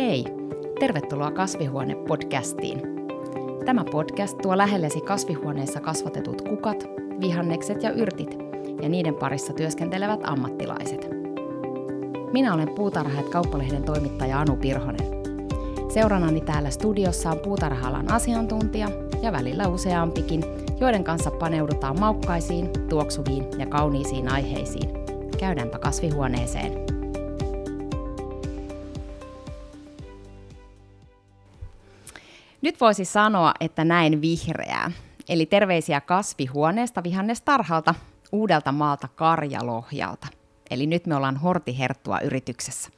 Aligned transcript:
Hei! 0.00 0.24
Tervetuloa 0.78 1.30
Kasvihuone-podcastiin. 1.30 2.80
Tämä 3.64 3.84
podcast 3.84 4.38
tuo 4.42 4.56
lähellesi 4.56 5.00
kasvihuoneessa 5.00 5.80
kasvatetut 5.80 6.42
kukat, 6.42 6.84
vihannekset 7.20 7.82
ja 7.82 7.90
yrtit 7.90 8.38
ja 8.82 8.88
niiden 8.88 9.14
parissa 9.14 9.52
työskentelevät 9.52 10.20
ammattilaiset. 10.22 11.10
Minä 12.32 12.54
olen 12.54 12.68
Puutarhat 12.68 13.28
kauppalehden 13.28 13.82
toimittaja 13.82 14.40
Anu 14.40 14.56
Pirhonen. 14.56 15.06
Seurannani 15.94 16.40
täällä 16.40 16.70
studiossa 16.70 17.30
on 17.30 17.38
puutarhalan 17.38 18.12
asiantuntija 18.12 18.88
ja 19.22 19.32
välillä 19.32 19.68
useampikin, 19.68 20.44
joiden 20.80 21.04
kanssa 21.04 21.30
paneudutaan 21.30 22.00
maukkaisiin, 22.00 22.70
tuoksuviin 22.88 23.46
ja 23.58 23.66
kauniisiin 23.66 24.32
aiheisiin. 24.32 24.90
Käydäänpä 25.38 25.78
kasvihuoneeseen. 25.78 26.79
Nyt 32.70 32.80
voisi 32.80 33.04
sanoa, 33.04 33.54
että 33.60 33.84
näin 33.84 34.20
vihreää. 34.20 34.90
Eli 35.28 35.46
terveisiä 35.46 36.00
kasvihuoneesta 36.00 37.02
vihannestarhalta 37.02 37.94
uudelta 38.32 38.72
maalta 38.72 39.08
Karjalohjalta. 39.08 40.26
Eli 40.70 40.86
nyt 40.86 41.06
me 41.06 41.16
ollaan 41.16 41.36
Hortiherttua 41.36 42.20
yrityksessä. 42.20 42.90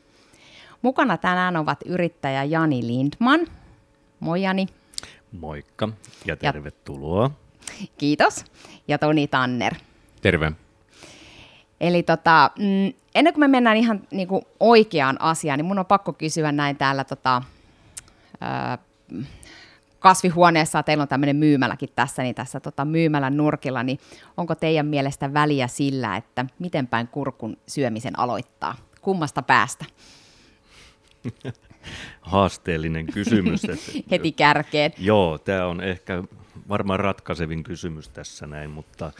Mukana 0.83 1.17
tänään 1.17 1.57
ovat 1.57 1.79
yrittäjä 1.87 2.45
Jani 2.45 2.87
Lindman. 2.87 3.41
Moi 4.21 4.43
Jani. 4.43 4.67
Moikka 5.41 5.89
ja 6.25 6.37
tervetuloa. 6.37 7.31
Ja, 7.81 7.87
kiitos. 7.99 8.45
Ja 8.89 8.99
Toni 8.99 9.27
Tanner. 9.27 9.75
Terve. 10.23 10.53
Eli 11.81 12.03
tota, 12.03 12.51
mm, 12.59 12.93
ennen 13.15 13.35
kuin 13.35 13.41
me 13.41 13.49
mennään 13.49 13.77
ihan 13.77 14.01
niin 14.11 14.29
kuin 14.29 14.43
oikeaan 14.61 15.21
asiaan, 15.21 15.59
niin 15.59 15.67
mun 15.67 15.79
on 15.79 15.87
pakko 15.87 16.13
kysyä 16.13 16.53
näin 16.53 16.77
täällä 16.77 17.05
tota, 17.05 17.43
ää, 18.41 18.79
kasvihuoneessa, 20.03 20.83
teillä 20.83 21.03
on 21.03 21.09
tämmöinen 21.09 21.37
myymäläkin 21.37 21.89
tässä, 21.97 22.23
niin 22.23 22.35
tässä 22.35 22.61
tota, 22.61 22.85
myymälän 22.85 23.37
nurkilla, 23.37 23.83
niin 23.83 23.99
onko 24.37 24.55
teidän 24.55 24.87
mielestä 24.87 25.35
väliä 25.35 25.67
sillä, 25.67 26.17
että 26.17 26.47
miten 26.59 26.87
päin 26.87 27.09
kurkun 27.09 27.57
syömisen 27.67 28.19
aloittaa? 28.19 28.75
Kummasta 29.01 29.43
päästä? 29.43 29.85
Haasteellinen 32.21 33.07
kysymys. 33.07 33.65
Että, 33.65 33.93
Heti 34.11 34.33
kärkeen. 34.33 34.93
Joo, 34.99 35.39
tämä 35.39 35.67
on 35.67 35.81
ehkä 35.81 36.23
varmaan 36.69 37.01
ratkaisevin 37.01 37.63
kysymys 37.63 38.09
tässä 38.09 38.47
näin, 38.47 38.71
mutta 38.71 39.13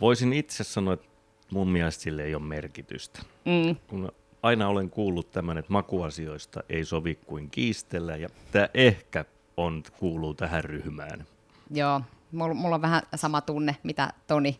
voisin 0.00 0.32
itse 0.32 0.64
sanoa, 0.64 0.94
että 0.94 1.06
mun 1.50 1.68
mielestä 1.68 2.02
sille 2.02 2.24
ei 2.24 2.34
ole 2.34 2.42
merkitystä. 2.42 3.22
Mm. 3.44 3.76
Kun 3.86 4.12
aina 4.42 4.68
olen 4.68 4.90
kuullut 4.90 5.30
tämän, 5.30 5.58
että 5.58 5.72
makuasioista 5.72 6.62
ei 6.68 6.84
sovi 6.84 7.14
kuin 7.14 7.50
kiistellä, 7.50 8.16
ja 8.16 8.28
tämä 8.52 8.68
ehkä 8.74 9.24
on, 9.64 9.82
kuuluu 9.98 10.34
tähän 10.34 10.64
ryhmään. 10.64 11.26
Joo, 11.70 12.00
mulla, 12.32 12.54
mulla 12.54 12.74
on 12.74 12.82
vähän 12.82 13.02
sama 13.14 13.40
tunne, 13.40 13.76
mitä 13.82 14.12
Toni 14.26 14.58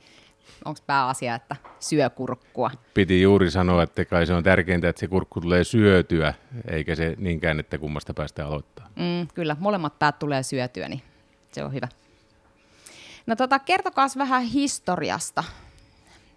onko 0.65 0.81
pääasia, 0.87 1.35
että 1.35 1.57
syö 1.81 2.11
kurkkua? 2.11 2.71
Piti 2.95 3.23
juuri 3.23 3.51
sanoa, 3.51 3.83
että 3.83 4.05
kai 4.05 4.27
se 4.27 4.35
on 4.35 4.43
tärkeintä, 4.43 4.89
että 4.89 5.01
se 5.01 5.07
kurkku 5.07 5.41
tulee 5.41 5.65
syötyä, 5.65 6.35
eikä 6.71 6.95
se 6.95 7.15
niinkään, 7.19 7.61
että 7.61 7.79
kummasta 7.79 8.15
päästä 8.15 8.47
aloittaa. 8.47 8.89
Mm, 8.97 9.29
kyllä, 9.35 9.57
molemmat 9.61 9.99
päät 9.99 10.19
tulee 10.19 10.43
syötyä, 10.43 10.89
niin 10.89 11.03
se 11.53 11.65
on 11.65 11.73
hyvä. 11.73 11.89
No 13.27 13.37
tota, 13.37 13.59
kertokaa 13.59 14.07
vähän 14.19 14.43
historiasta. 14.43 15.45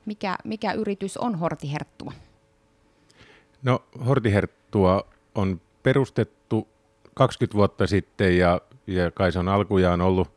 Mikä, 0.06 0.36
mikä 0.44 0.72
yritys 0.74 1.18
on 1.18 1.36
Hortiherttua? 1.36 2.12
No 3.64 3.84
Hortiherttua 4.06 5.08
on 5.36 5.62
perustettu 5.84 6.43
20 7.14 7.58
vuotta 7.58 7.88
sitten 7.88 8.38
ja, 8.38 8.62
ja 8.88 9.12
kai 9.12 9.32
se 9.32 9.40
on 9.40 9.48
alkujaan 9.48 10.02
ollut 10.02 10.28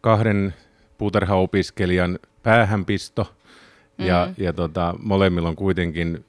kahden 0.00 0.54
puutarhaopiskelijan 0.98 2.18
päähänpisto. 2.42 3.34
Ja, 3.98 4.26
mm-hmm. 4.26 4.44
ja 4.44 4.52
tota, 4.52 4.94
molemmilla 5.02 5.48
on 5.48 5.56
kuitenkin 5.56 6.24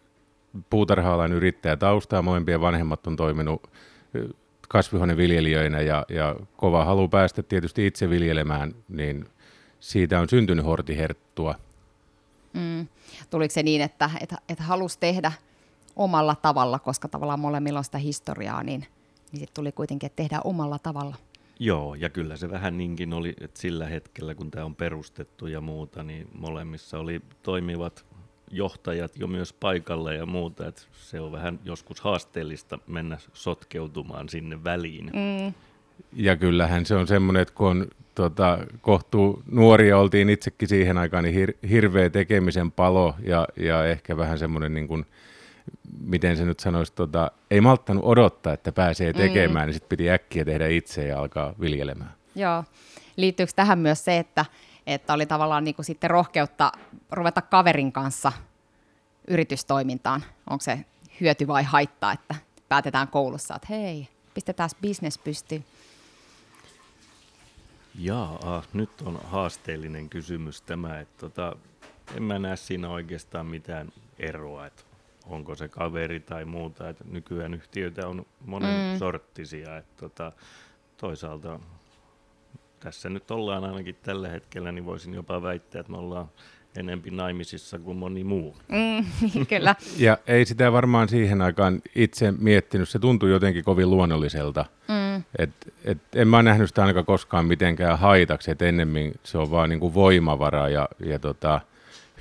puutarha-alan 0.70 1.34
yrittäjätaustaa. 1.34 2.22
Molempien 2.22 2.62
vanhemmat 2.62 3.08
on 3.08 3.16
toiminut 3.16 3.70
kasvihuoneviljelijöinä 4.70 5.82
ja, 5.82 6.06
ja 6.10 6.36
kova 6.58 6.86
halu 6.86 7.08
päästä 7.08 7.44
tietysti 7.44 7.88
itse 7.88 8.10
viljelemään, 8.10 8.76
niin 8.90 9.26
siitä 9.80 10.20
on 10.20 10.30
syntynyt 10.30 10.66
hortiherttua. 10.66 11.56
Mm. 12.54 12.88
Tuliko 13.30 13.54
se 13.54 13.64
niin, 13.64 13.82
että, 13.82 14.10
että, 14.22 14.38
että 14.50 14.64
halusi 14.64 15.00
tehdä 15.00 15.32
omalla 15.96 16.36
tavalla, 16.36 16.80
koska 16.80 17.08
tavallaan 17.08 17.40
molemmilla 17.40 17.80
on 17.80 17.84
sitä 17.84 17.98
historiaa, 17.98 18.64
niin, 18.64 18.86
niin 19.32 19.40
sitten 19.40 19.56
tuli 19.56 19.72
kuitenkin, 19.72 20.08
että 20.08 20.24
tehdään 20.24 20.42
omalla 20.46 20.80
tavalla? 20.80 21.16
Joo, 21.60 21.96
ja 21.96 22.10
kyllä 22.10 22.38
se 22.38 22.52
vähän 22.52 22.78
niinkin 22.78 23.14
oli, 23.14 23.34
että 23.42 23.62
sillä 23.62 23.88
hetkellä 23.88 24.36
kun 24.36 24.52
tämä 24.52 24.66
on 24.66 24.76
perustettu 24.76 25.48
ja 25.48 25.62
muuta, 25.62 26.04
niin 26.04 26.28
molemmissa 26.40 27.00
oli 27.00 27.22
toimivat 27.44 28.06
johtajat 28.52 29.18
jo 29.18 29.28
myös 29.28 29.54
paikalle 29.54 30.16
ja 30.16 30.26
muuta, 30.26 30.68
että 30.68 30.82
se 30.92 31.20
on 31.20 31.32
vähän 31.32 31.60
joskus 31.66 32.02
haasteellista 32.02 32.80
mennä 32.88 33.18
sotkeutumaan 33.34 34.30
sinne 34.30 34.64
väliin. 34.64 35.06
Mm. 35.06 35.54
Ja 36.14 36.36
kyllähän 36.36 36.86
se 36.86 36.96
on 36.96 37.08
semmoinen, 37.08 37.42
että 37.42 37.54
kun 37.54 37.68
on 37.68 37.88
tota, 38.16 38.60
kohtuu 38.82 39.44
nuoria, 39.52 39.98
oltiin 39.98 40.30
itsekin 40.30 40.68
siihen 40.68 40.98
aikaan, 40.98 41.24
niin 41.24 41.48
hir- 41.48 41.68
hirveä 41.70 42.10
tekemisen 42.10 42.72
palo 42.72 43.16
ja, 43.24 43.48
ja 43.56 43.86
ehkä 43.86 44.18
vähän 44.18 44.40
semmoinen 44.40 44.74
niin 44.74 44.88
kuin, 44.88 45.06
miten 46.02 46.38
se 46.38 46.46
nyt 46.46 46.60
sanoisi, 46.60 46.94
tota, 46.94 47.32
ei 47.52 47.62
malttanut 47.62 48.04
odottaa, 48.06 48.54
että 48.54 48.72
pääsee 48.72 49.14
tekemään, 49.14 49.66
mm. 49.66 49.68
niin 49.68 49.74
sitten 49.74 49.90
piti 49.90 50.10
äkkiä 50.10 50.46
tehdä 50.46 50.68
itse 50.68 51.08
ja 51.08 51.20
alkaa 51.20 51.54
viljelemään. 51.60 52.12
Joo. 52.36 52.64
Liittyykö 53.16 53.52
tähän 53.56 53.80
myös 53.80 54.06
se, 54.06 54.18
että, 54.18 54.46
että 54.88 55.14
oli 55.14 55.26
tavallaan 55.26 55.64
niin 55.64 55.76
kuin 55.76 55.86
sitten 55.86 56.10
rohkeutta 56.10 56.72
ruveta 57.12 57.42
kaverin 57.42 57.92
kanssa 57.92 58.32
yritystoimintaan? 59.28 60.24
Onko 60.50 60.62
se 60.62 60.86
hyöty 61.22 61.48
vai 61.48 61.64
haittaa, 61.64 62.14
että 62.14 62.36
päätetään 62.70 63.08
koulussa, 63.08 63.56
että 63.56 63.68
hei, 63.70 64.08
pistetään 64.34 64.70
business 64.82 65.18
pystyyn? 65.18 65.66
Jaa, 67.96 68.64
nyt 68.74 69.02
on 69.06 69.20
haasteellinen 69.24 70.10
kysymys 70.10 70.62
tämä, 70.62 71.00
että 71.00 71.20
tota, 71.20 71.56
en 72.16 72.24
mä 72.24 72.40
näe 72.40 72.56
siinä 72.56 72.90
oikeastaan 72.90 73.46
mitään 73.46 73.90
eroa, 74.20 74.66
että 74.66 74.84
onko 75.30 75.56
se 75.56 75.68
kaveri 75.68 76.20
tai 76.20 76.46
muuta. 76.46 76.90
Että 76.90 77.04
nykyään 77.12 77.54
yhtiöitä 77.54 78.08
on 78.08 78.26
monen 78.46 78.94
mm. 78.94 79.00
sorttisia. 79.00 79.78
Että 79.78 79.94
tota, 79.98 80.32
toisaalta 80.98 81.60
tässä 82.80 83.10
nyt 83.10 83.32
ollaan 83.32 83.64
ainakin 83.64 83.96
tällä 84.04 84.30
hetkellä, 84.30 84.72
niin 84.72 84.86
voisin 84.86 85.14
jopa 85.14 85.42
väittää, 85.42 85.80
että 85.80 85.92
me 85.92 85.98
ollaan 85.98 86.30
enempi 86.78 87.12
naimisissa 87.12 87.80
kuin 87.80 87.98
moni 87.98 88.24
muu. 88.24 88.56
Mm, 88.68 89.06
kyllä. 89.46 89.76
ja 89.98 90.18
ei 90.28 90.46
sitä 90.46 90.72
varmaan 90.72 91.10
siihen 91.10 91.42
aikaan 91.42 91.82
itse 91.96 92.34
miettinyt. 92.40 92.90
Se 92.90 93.00
tuntui 93.00 93.32
jotenkin 93.32 93.64
kovin 93.64 93.90
luonnolliselta. 93.90 94.66
Mm. 94.88 95.24
Et, 95.38 95.74
et 95.84 95.98
en 96.16 96.28
mä 96.28 96.44
nähnyt 96.44 96.70
sitä 96.70 96.82
ainakaan 96.82 97.06
koskaan 97.06 97.46
mitenkään 97.46 98.00
haitaksi, 98.00 98.52
että 98.52 98.66
ennemmin 98.66 99.14
se 99.24 99.38
on 99.38 99.52
vaan 99.52 99.70
niin 99.70 99.80
kuin 99.80 99.94
voimavara 99.94 100.70
ja, 100.70 100.90
ja 101.00 101.20
tota, 101.20 101.62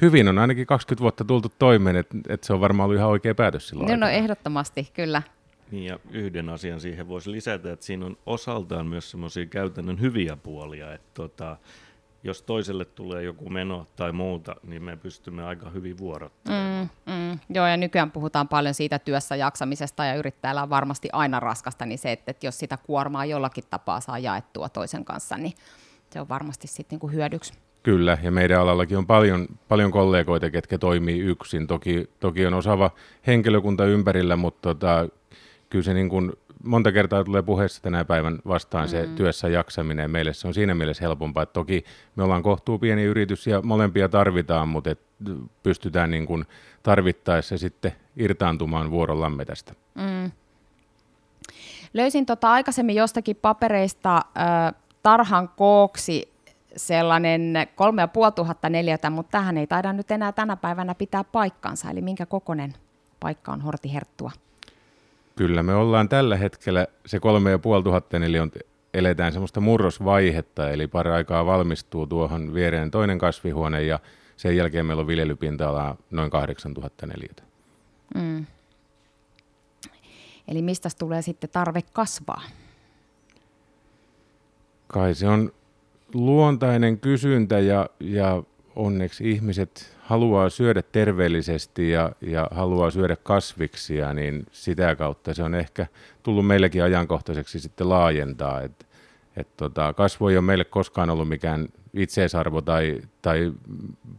hyvin 0.00 0.28
on 0.28 0.38
ainakin 0.38 0.66
20 0.66 1.02
vuotta 1.02 1.24
tultu 1.24 1.52
toimeen, 1.58 1.96
että, 1.96 2.16
että 2.28 2.46
se 2.46 2.52
on 2.52 2.60
varmaan 2.60 2.84
ollut 2.84 2.98
ihan 2.98 3.10
oikea 3.10 3.34
päätös 3.34 3.68
silloin. 3.68 3.90
No, 3.90 3.96
no 3.96 4.08
ehdottomasti, 4.08 4.90
kyllä. 4.94 5.22
Niin 5.70 5.84
ja 5.84 5.98
yhden 6.10 6.48
asian 6.48 6.80
siihen 6.80 7.08
voisi 7.08 7.32
lisätä, 7.32 7.72
että 7.72 7.86
siinä 7.86 8.06
on 8.06 8.16
osaltaan 8.26 8.86
myös 8.86 9.10
semmoisia 9.10 9.46
käytännön 9.46 10.00
hyviä 10.00 10.36
puolia, 10.36 10.94
että 10.94 11.10
tota, 11.14 11.56
jos 12.24 12.42
toiselle 12.42 12.84
tulee 12.84 13.22
joku 13.22 13.50
meno 13.50 13.86
tai 13.96 14.12
muuta, 14.12 14.56
niin 14.62 14.82
me 14.82 14.96
pystymme 14.96 15.44
aika 15.44 15.70
hyvin 15.70 15.98
vuorottamaan. 15.98 16.90
Mm, 17.06 17.12
mm. 17.12 17.38
Joo, 17.50 17.66
ja 17.66 17.76
nykyään 17.76 18.10
puhutaan 18.10 18.48
paljon 18.48 18.74
siitä 18.74 18.98
työssä 18.98 19.36
jaksamisesta, 19.36 20.04
ja 20.04 20.14
yrittäjällä 20.14 20.62
on 20.62 20.70
varmasti 20.70 21.08
aina 21.12 21.40
raskasta, 21.40 21.86
niin 21.86 21.98
se, 21.98 22.12
että, 22.12 22.30
että 22.30 22.46
jos 22.46 22.58
sitä 22.58 22.76
kuormaa 22.76 23.24
jollakin 23.24 23.64
tapaa 23.70 24.00
saa 24.00 24.18
jaettua 24.18 24.68
toisen 24.68 25.04
kanssa, 25.04 25.36
niin 25.36 25.52
se 26.10 26.20
on 26.20 26.28
varmasti 26.28 26.66
sitten 26.66 26.96
niinku 26.96 27.08
hyödyksi. 27.08 27.52
Kyllä, 27.82 28.18
ja 28.22 28.30
meidän 28.30 28.60
alallakin 28.60 28.98
on 28.98 29.06
paljon, 29.06 29.46
paljon 29.68 29.90
kollegoita, 29.90 30.50
ketkä 30.50 30.78
toimii 30.78 31.20
yksin. 31.20 31.66
Toki, 31.66 32.10
toki 32.20 32.46
on 32.46 32.54
osaava 32.54 32.90
henkilökunta 33.26 33.84
ympärillä, 33.84 34.36
mutta 34.36 34.74
tota, 34.74 35.08
kyllä 35.70 35.82
se 35.82 35.94
niin 35.94 36.08
kuin 36.08 36.32
monta 36.64 36.92
kertaa 36.92 37.24
tulee 37.24 37.42
puheessa 37.42 37.82
tänä 37.82 38.04
päivän 38.04 38.38
vastaan 38.46 38.84
mm. 38.84 38.90
se 38.90 39.08
työssä 39.16 39.48
jaksaminen, 39.48 40.02
ja 40.02 40.08
meille 40.08 40.32
se 40.32 40.48
on 40.48 40.54
siinä 40.54 40.74
mielessä 40.74 41.04
helpompaa. 41.04 41.42
Että 41.42 41.52
toki 41.52 41.84
me 42.16 42.22
ollaan 42.22 42.42
kohtuu 42.42 42.78
pieni 42.78 43.02
yritys 43.02 43.46
ja 43.46 43.62
molempia 43.62 44.08
tarvitaan, 44.08 44.68
mutta 44.68 44.90
et 44.90 45.00
pystytään 45.62 46.10
niin 46.10 46.26
kuin 46.26 46.44
tarvittaessa 46.82 47.58
sitten 47.58 47.92
irtaantumaan 48.16 48.90
vuorollamme 48.90 49.44
tästä. 49.44 49.74
Mm. 49.94 50.30
Löysin 51.94 52.26
tota 52.26 52.52
aikaisemmin 52.52 52.96
jostakin 52.96 53.36
papereista 53.36 54.16
äh, 54.16 54.74
tarhan 55.02 55.48
kooksi 55.48 56.32
sellainen 56.78 57.54
kolme 57.74 58.02
ja 58.02 58.08
puoli 58.08 58.32
tuhatta 58.32 58.68
neliötä, 58.68 59.10
mutta 59.10 59.30
tähän 59.30 59.58
ei 59.58 59.66
taida 59.66 59.92
nyt 59.92 60.10
enää 60.10 60.32
tänä 60.32 60.56
päivänä 60.56 60.94
pitää 60.94 61.24
paikkansa. 61.24 61.90
Eli 61.90 62.00
minkä 62.00 62.26
kokoinen 62.26 62.74
paikka 63.20 63.52
on 63.52 63.60
Hortiherttua? 63.60 64.30
Kyllä 65.36 65.62
me 65.62 65.74
ollaan 65.74 66.08
tällä 66.08 66.36
hetkellä 66.36 66.86
se 67.06 67.20
kolme 67.20 67.50
ja 67.50 67.58
puoli 67.58 67.82
tuhatta 67.82 68.18
neliön 68.18 68.50
eletään 68.94 69.32
semmoista 69.32 69.60
murrosvaihetta, 69.60 70.70
eli 70.70 70.86
pari 70.86 71.10
aikaa 71.10 71.46
valmistuu 71.46 72.06
tuohon 72.06 72.54
viereen 72.54 72.90
toinen 72.90 73.18
kasvihuone 73.18 73.82
ja 73.82 73.98
sen 74.36 74.56
jälkeen 74.56 74.86
meillä 74.86 75.00
on 75.00 75.06
viljelypinta-alaa 75.06 75.96
noin 76.10 76.30
8000 76.30 77.06
neliötä. 77.06 77.42
Mm. 78.14 78.46
Eli 80.48 80.62
mistä 80.62 80.88
tulee 80.98 81.22
sitten 81.22 81.50
tarve 81.50 81.82
kasvaa? 81.92 82.42
Kai 84.86 85.14
se 85.14 85.28
on 85.28 85.52
luontainen 86.14 86.98
kysyntä 86.98 87.58
ja, 87.58 87.90
ja 88.00 88.42
onneksi 88.76 89.30
ihmiset 89.30 89.96
haluaa 90.00 90.48
syödä 90.48 90.82
terveellisesti 90.82 91.90
ja, 91.90 92.12
ja 92.20 92.48
haluaa 92.50 92.90
syödä 92.90 93.16
kasviksia, 93.16 94.14
niin 94.14 94.46
sitä 94.52 94.96
kautta 94.96 95.34
se 95.34 95.42
on 95.42 95.54
ehkä 95.54 95.86
tullut 96.22 96.46
meillekin 96.46 96.82
ajankohtaiseksi 96.82 97.60
sitten 97.60 97.88
laajentaa. 97.88 98.60
Et, 98.62 98.86
et 99.36 99.56
tota, 99.56 99.92
kasvu 99.92 100.28
ei 100.28 100.36
ole 100.36 100.44
meille 100.44 100.64
koskaan 100.64 101.10
ollut 101.10 101.28
mikään 101.28 101.68
itseisarvo 101.94 102.60
tai, 102.60 103.00
tai 103.22 103.52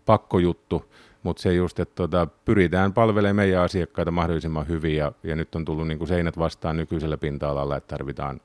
pakkojuttu, 0.05 0.85
mutta 1.23 1.41
se 1.41 1.53
just, 1.53 1.79
että 1.79 1.95
tota, 1.95 2.27
pyritään 2.45 2.93
palvelemaan 2.93 3.35
meidän 3.35 3.61
asiakkaita 3.61 4.11
mahdollisimman 4.11 4.67
hyvin 4.67 4.95
ja, 4.95 5.11
ja 5.23 5.35
nyt 5.35 5.55
on 5.55 5.65
tullut 5.65 5.87
niin 5.87 5.97
kuin 5.97 6.07
seinät 6.07 6.37
vastaan 6.37 6.77
nykyisellä 6.77 7.17
pinta-alalla, 7.17 7.77
että 7.77 7.97
tarvitaan 7.97 8.41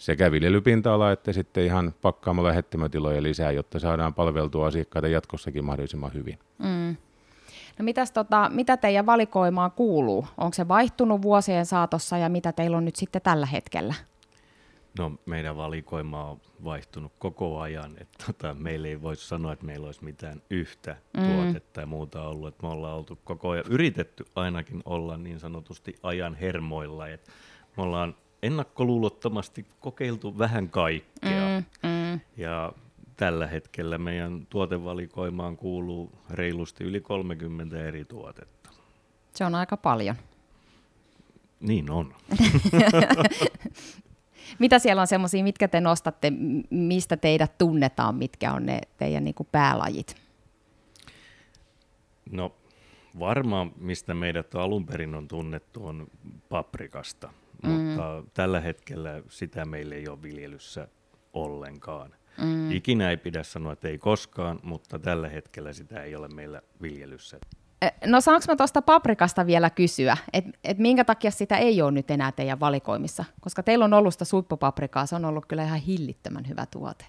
sekä 0.00 0.32
viljelypinta-ala 0.32 1.12
että 1.12 1.32
sitten 1.32 1.64
ihan 1.64 1.94
pakkaamalla 2.02 2.48
lähettämötiloja 2.48 3.22
lisää, 3.22 3.50
jotta 3.50 3.78
saadaan 3.78 4.14
palveltua 4.14 4.66
asiakkaita 4.66 5.08
jatkossakin 5.08 5.64
mahdollisimman 5.64 6.14
hyvin. 6.14 6.38
Mm. 6.58 6.96
No 7.78 7.84
mitäs 7.84 8.12
tota, 8.12 8.50
mitä 8.54 8.76
teidän 8.76 9.06
valikoimaan 9.06 9.70
kuuluu? 9.70 10.26
Onko 10.38 10.54
se 10.54 10.68
vaihtunut 10.68 11.22
vuosien 11.22 11.66
saatossa 11.66 12.18
ja 12.18 12.28
mitä 12.28 12.52
teillä 12.52 12.76
on 12.76 12.84
nyt 12.84 12.96
sitten 12.96 13.22
tällä 13.22 13.46
hetkellä? 13.46 13.94
No 14.98 15.12
meidän 15.26 15.56
valikoima 15.56 16.24
on 16.24 16.40
vaihtunut 16.64 17.12
koko 17.18 17.60
ajan. 17.60 17.92
Että 18.00 18.24
tota, 18.26 18.54
meillä 18.54 18.88
ei 18.88 19.02
voi 19.02 19.16
sanoa, 19.16 19.52
että 19.52 19.66
meillä 19.66 19.86
olisi 19.86 20.04
mitään 20.04 20.42
yhtä 20.50 20.96
mm. 21.16 21.22
tuotetta 21.22 21.70
tai 21.72 21.86
muuta 21.86 22.22
ollut. 22.22 22.48
Että 22.48 22.66
me 22.66 22.72
ollaan 22.72 22.96
oltu 22.96 23.18
koko 23.24 23.50
ajan, 23.50 23.64
yritetty 23.70 24.24
ainakin 24.34 24.82
olla 24.84 25.16
niin 25.16 25.40
sanotusti 25.40 25.94
ajan 26.02 26.34
hermoilla. 26.34 27.08
Että 27.08 27.32
me 27.76 27.82
ollaan 27.82 28.14
ennakkoluulottomasti 28.42 29.66
kokeiltu 29.80 30.38
vähän 30.38 30.68
kaikkea. 30.68 31.62
Mm, 31.82 31.88
mm. 31.88 32.20
Ja 32.36 32.72
tällä 33.16 33.46
hetkellä 33.46 33.98
meidän 33.98 34.46
tuotevalikoimaan 34.50 35.56
kuuluu 35.56 36.12
reilusti 36.30 36.84
yli 36.84 37.00
30 37.00 37.84
eri 37.84 38.04
tuotetta. 38.04 38.70
Se 39.34 39.44
on 39.44 39.54
aika 39.54 39.76
paljon. 39.76 40.16
Niin 41.60 41.90
on. 41.90 42.14
Mitä 44.58 44.78
siellä 44.78 45.02
on 45.02 45.06
semmoisia, 45.06 45.44
mitkä 45.44 45.68
te 45.68 45.80
nostatte, 45.80 46.32
mistä 46.70 47.16
teidät 47.16 47.58
tunnetaan, 47.58 48.14
mitkä 48.14 48.52
on 48.52 48.66
ne 48.66 48.80
teidän 48.96 49.24
niin 49.24 49.34
päälajit? 49.52 50.16
No 52.30 52.52
varmaan, 53.18 53.72
mistä 53.76 54.14
meidät 54.14 54.54
alun 54.54 54.86
perin 54.86 55.14
on 55.14 55.28
tunnettu, 55.28 55.86
on 55.86 56.06
paprikasta 56.48 57.32
mm. 57.62 57.70
mutta 57.70 58.24
tällä 58.34 58.60
hetkellä 58.60 59.22
sitä 59.28 59.64
meillä 59.64 59.94
ei 59.94 60.08
ole 60.08 60.22
viljelyssä 60.22 60.88
ollenkaan. 61.32 62.14
Mm. 62.40 62.70
Ikinä 62.70 63.10
ei 63.10 63.16
pidä 63.16 63.42
sanoa, 63.42 63.72
että 63.72 63.88
ei 63.88 63.98
koskaan, 63.98 64.60
mutta 64.62 64.98
tällä 64.98 65.28
hetkellä 65.28 65.72
sitä 65.72 66.02
ei 66.02 66.16
ole 66.16 66.28
meillä 66.28 66.62
viljelyssä. 66.82 67.38
No 68.06 68.20
saanko 68.20 68.44
mä 68.48 68.56
tuosta 68.56 68.82
paprikasta 68.82 69.46
vielä 69.46 69.70
kysyä, 69.70 70.16
että 70.32 70.50
et 70.64 70.78
minkä 70.78 71.04
takia 71.04 71.30
sitä 71.30 71.56
ei 71.56 71.82
ole 71.82 71.90
nyt 71.90 72.10
enää 72.10 72.32
teidän 72.32 72.60
valikoimissa? 72.60 73.24
Koska 73.40 73.62
teillä 73.62 73.84
on 73.84 73.92
ollut 73.92 74.14
sitä 74.14 74.24
suippupaprikaa, 74.24 75.06
se 75.06 75.16
on 75.16 75.24
ollut 75.24 75.46
kyllä 75.46 75.64
ihan 75.64 75.78
hillittömän 75.78 76.48
hyvä 76.48 76.66
tuote. 76.66 77.04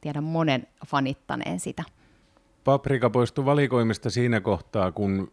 Tiedän 0.00 0.24
monen 0.24 0.66
fanittaneen 0.86 1.60
sitä. 1.60 1.82
Paprika 2.64 3.10
poistui 3.10 3.44
valikoimista 3.44 4.10
siinä 4.10 4.40
kohtaa, 4.40 4.92
kun 4.92 5.32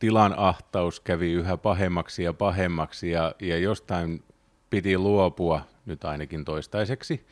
tilan 0.00 0.34
ahtaus 0.36 1.00
kävi 1.00 1.32
yhä 1.32 1.56
pahemmaksi 1.56 2.22
ja 2.22 2.32
pahemmaksi 2.32 3.10
ja, 3.10 3.34
ja 3.40 3.58
jostain 3.58 4.24
piti 4.70 4.98
luopua 4.98 5.62
nyt 5.86 6.04
ainakin 6.04 6.44
toistaiseksi. 6.44 7.26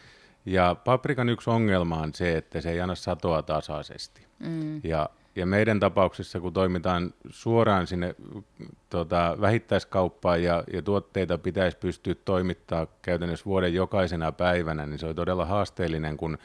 Ja 0.46 0.76
paprikan 0.84 1.28
yksi 1.28 1.50
ongelma 1.50 1.96
on 1.96 2.14
se, 2.14 2.36
että 2.36 2.60
se 2.60 2.70
ei 2.70 2.80
anna 2.80 2.94
satoa 2.94 3.42
tasaisesti. 3.42 4.26
Mm. 4.38 4.80
Ja, 4.84 5.10
ja 5.36 5.46
meidän 5.46 5.80
tapauksessa, 5.80 6.40
kun 6.40 6.52
toimitaan 6.52 7.14
suoraan 7.30 7.86
sinne 7.86 8.14
tota, 8.90 9.36
vähittäiskauppaan 9.40 10.42
ja, 10.42 10.64
ja 10.72 10.82
tuotteita 10.82 11.38
pitäisi 11.38 11.76
pystyä 11.76 12.14
toimittaa 12.24 12.86
käytännössä 13.02 13.44
vuoden 13.44 13.74
jokaisena 13.74 14.32
päivänä, 14.32 14.86
niin 14.86 14.98
se 14.98 15.06
on 15.06 15.14
todella 15.14 15.46
haasteellinen, 15.46 16.16
kun 16.16 16.38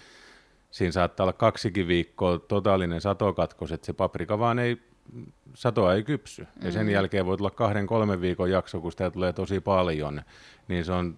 siinä 0.72 0.92
saattaa 0.92 1.24
olla 1.24 1.34
kaksikin 1.34 1.88
viikkoa 1.88 2.40
totaalinen 2.40 3.02
satokatkos, 3.02 3.72
että 3.72 3.86
se 3.86 3.94
paprika 3.94 4.40
vaan 4.40 4.60
ei 4.60 4.93
satoa 5.54 5.94
ei 5.94 6.04
kypsy. 6.04 6.48
Ja 6.62 6.72
sen 6.72 6.86
mm. 6.86 6.92
jälkeen 6.92 7.26
voi 7.26 7.38
tulla 7.38 7.52
kahden, 7.52 7.88
kolmen 7.88 8.22
viikon 8.22 8.52
jakso, 8.52 8.82
kun 8.82 8.92
sitä 8.92 9.12
tulee 9.12 9.34
tosi 9.34 9.60
paljon. 9.60 10.22
Niin 10.68 10.86
se 10.86 10.92
on 10.92 11.18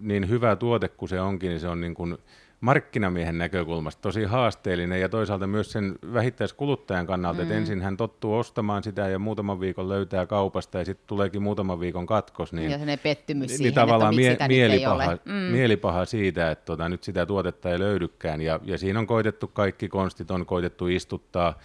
niin 0.00 0.28
hyvä 0.28 0.56
tuote 0.56 0.88
kuin 0.88 1.08
se 1.08 1.20
onkin, 1.20 1.48
niin 1.48 1.60
se 1.60 1.68
on 1.68 1.80
niin 1.80 1.94
kuin 1.94 2.18
markkinamiehen 2.60 3.38
näkökulmasta 3.38 4.02
tosi 4.02 4.24
haasteellinen 4.24 5.00
ja 5.00 5.08
toisaalta 5.08 5.46
myös 5.46 5.72
sen 5.72 5.98
vähittäiskuluttajan 6.12 7.06
kannalta, 7.06 7.38
mm. 7.38 7.42
että 7.42 7.54
ensin 7.54 7.82
hän 7.82 7.96
tottuu 7.96 8.38
ostamaan 8.38 8.82
sitä 8.82 9.08
ja 9.08 9.18
muutaman 9.18 9.60
viikon 9.60 9.88
löytää 9.88 10.26
kaupasta 10.26 10.78
ja 10.78 10.84
sitten 10.84 11.06
tuleekin 11.06 11.42
muutaman 11.42 11.80
viikon 11.80 12.06
katkos. 12.06 12.52
Niin, 12.52 12.70
ja 12.70 12.78
pettymys 13.02 13.48
niin, 13.48 13.58
siihen, 13.58 13.74
tavallaan 13.74 14.20
että 14.20 14.48
mie- 14.48 14.68
mielipaha, 14.68 15.18
mm. 15.24 15.32
mielipaha 15.32 16.04
siitä, 16.04 16.50
että 16.50 16.64
tota, 16.64 16.88
nyt 16.88 17.02
sitä 17.02 17.26
tuotetta 17.26 17.70
ei 17.70 17.78
löydykään 17.78 18.40
ja, 18.40 18.60
ja 18.64 18.78
siinä 18.78 18.98
on 18.98 19.06
koitettu 19.06 19.46
kaikki 19.48 19.88
konstit, 19.88 20.30
on 20.30 20.46
koitettu 20.46 20.86
istuttaa 20.86 21.58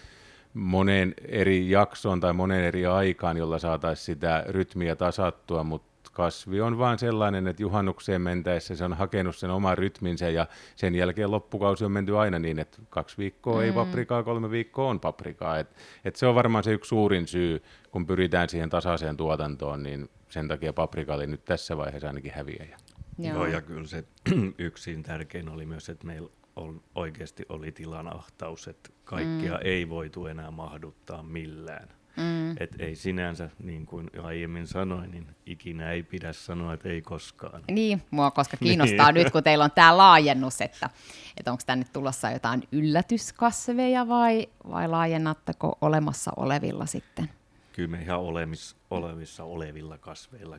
moneen 0.55 1.13
eri 1.27 1.69
jaksoon 1.69 2.19
tai 2.19 2.33
moneen 2.33 2.63
eri 2.63 2.85
aikaan, 2.85 3.37
jolla 3.37 3.59
saataisiin 3.59 4.05
sitä 4.05 4.43
rytmiä 4.47 4.95
tasattua, 4.95 5.63
mutta 5.63 6.11
kasvi 6.11 6.61
on 6.61 6.77
vaan 6.77 6.99
sellainen, 6.99 7.47
että 7.47 7.63
juhannukseen 7.63 8.21
mentäessä 8.21 8.75
se 8.75 8.85
on 8.85 8.93
hakenut 8.93 9.35
sen 9.35 9.49
oman 9.49 9.77
rytminsä 9.77 10.29
ja 10.29 10.47
sen 10.75 10.95
jälkeen 10.95 11.31
loppukausi 11.31 11.85
on 11.85 11.91
menty 11.91 12.17
aina 12.17 12.39
niin, 12.39 12.59
että 12.59 12.77
kaksi 12.89 13.17
viikkoa 13.17 13.55
mm. 13.55 13.61
ei 13.61 13.71
paprikaa, 13.71 14.23
kolme 14.23 14.51
viikkoa 14.51 14.89
on 14.89 14.99
paprikaa. 14.99 15.59
Et, 15.59 15.67
et 16.05 16.15
se 16.15 16.27
on 16.27 16.35
varmaan 16.35 16.63
se 16.63 16.71
yksi 16.71 16.89
suurin 16.89 17.27
syy, 17.27 17.63
kun 17.91 18.05
pyritään 18.05 18.49
siihen 18.49 18.69
tasaiseen 18.69 19.17
tuotantoon, 19.17 19.83
niin 19.83 20.09
sen 20.29 20.47
takia 20.47 20.73
paprika 20.73 21.13
oli 21.13 21.27
nyt 21.27 21.45
tässä 21.45 21.77
vaiheessa 21.77 22.07
ainakin 22.07 22.31
häviäjä. 22.35 22.77
Joo. 23.17 23.33
Joo, 23.33 23.45
ja 23.45 23.61
kyllä 23.61 23.87
se 23.87 24.03
yksin 24.57 25.03
tärkein 25.03 25.49
oli 25.49 25.65
myös, 25.65 25.89
että 25.89 26.07
meillä 26.07 26.29
on, 26.55 26.81
oikeasti 26.95 27.45
oli 27.49 27.71
tilan 27.71 28.15
ahtaus, 28.15 28.67
että 28.67 28.89
kaikkea 29.03 29.53
mm. 29.53 29.59
ei 29.63 29.89
voitu 29.89 30.27
enää 30.27 30.51
mahduttaa 30.51 31.23
millään. 31.23 31.89
Mm. 32.17 32.51
Et 32.59 32.75
ei 32.79 32.95
sinänsä, 32.95 33.49
niin 33.63 33.85
kuin 33.85 34.09
aiemmin 34.23 34.67
sanoin, 34.67 35.11
niin 35.11 35.27
ikinä 35.45 35.91
ei 35.91 36.03
pidä 36.03 36.33
sanoa, 36.33 36.73
että 36.73 36.89
ei 36.89 37.01
koskaan. 37.01 37.61
Niin, 37.71 38.01
mua 38.11 38.31
koska 38.31 38.57
kiinnostaa 38.63 39.11
niin. 39.11 39.23
nyt, 39.23 39.33
kun 39.33 39.43
teillä 39.43 39.63
on 39.63 39.71
tämä 39.71 39.97
laajennus, 39.97 40.61
että, 40.61 40.89
että 41.37 41.51
onko 41.51 41.63
tänne 41.65 41.85
tulossa 41.93 42.31
jotain 42.31 42.63
yllätyskasveja 42.71 44.07
vai, 44.07 44.47
vai 44.69 44.87
laajennatteko 44.87 45.77
olemassa 45.81 46.31
olevilla 46.35 46.85
sitten? 46.85 47.29
Kyllä 47.73 47.89
me 47.89 48.01
ihan 48.01 48.19
olemis, 48.19 48.75
olevissa 48.91 49.43
olevilla 49.43 49.97
kasveilla 49.97 50.57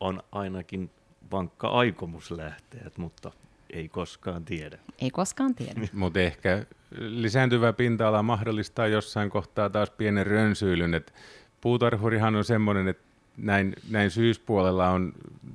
on 0.00 0.22
ainakin 0.32 0.90
vankka 1.32 1.68
aikomus 1.68 2.30
lähteä, 2.30 2.90
mutta 2.96 3.32
ei 3.70 3.88
koskaan 3.88 4.44
tiedä. 4.44 4.78
Ei 4.98 5.10
koskaan 5.10 5.54
tiedä. 5.54 5.80
Mutta 5.92 6.20
ehkä 6.20 6.66
lisääntyvä 6.98 7.72
pinta-ala 7.72 8.22
mahdollistaa 8.22 8.86
jossain 8.86 9.30
kohtaa 9.30 9.70
taas 9.70 9.90
pienen 9.90 10.26
rönsyilyn. 10.26 10.94
Et 10.94 11.14
puutarhurihan 11.60 12.36
on 12.36 12.44
semmoinen, 12.44 12.88
että 12.88 13.02
näin, 13.36 13.74
näin 13.90 14.10
syyspuolella 14.10 14.90
on 14.90 15.12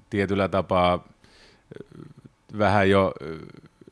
tietyllä 0.10 0.48
tapaa 0.48 1.08
vähän 2.58 2.90
jo 2.90 3.14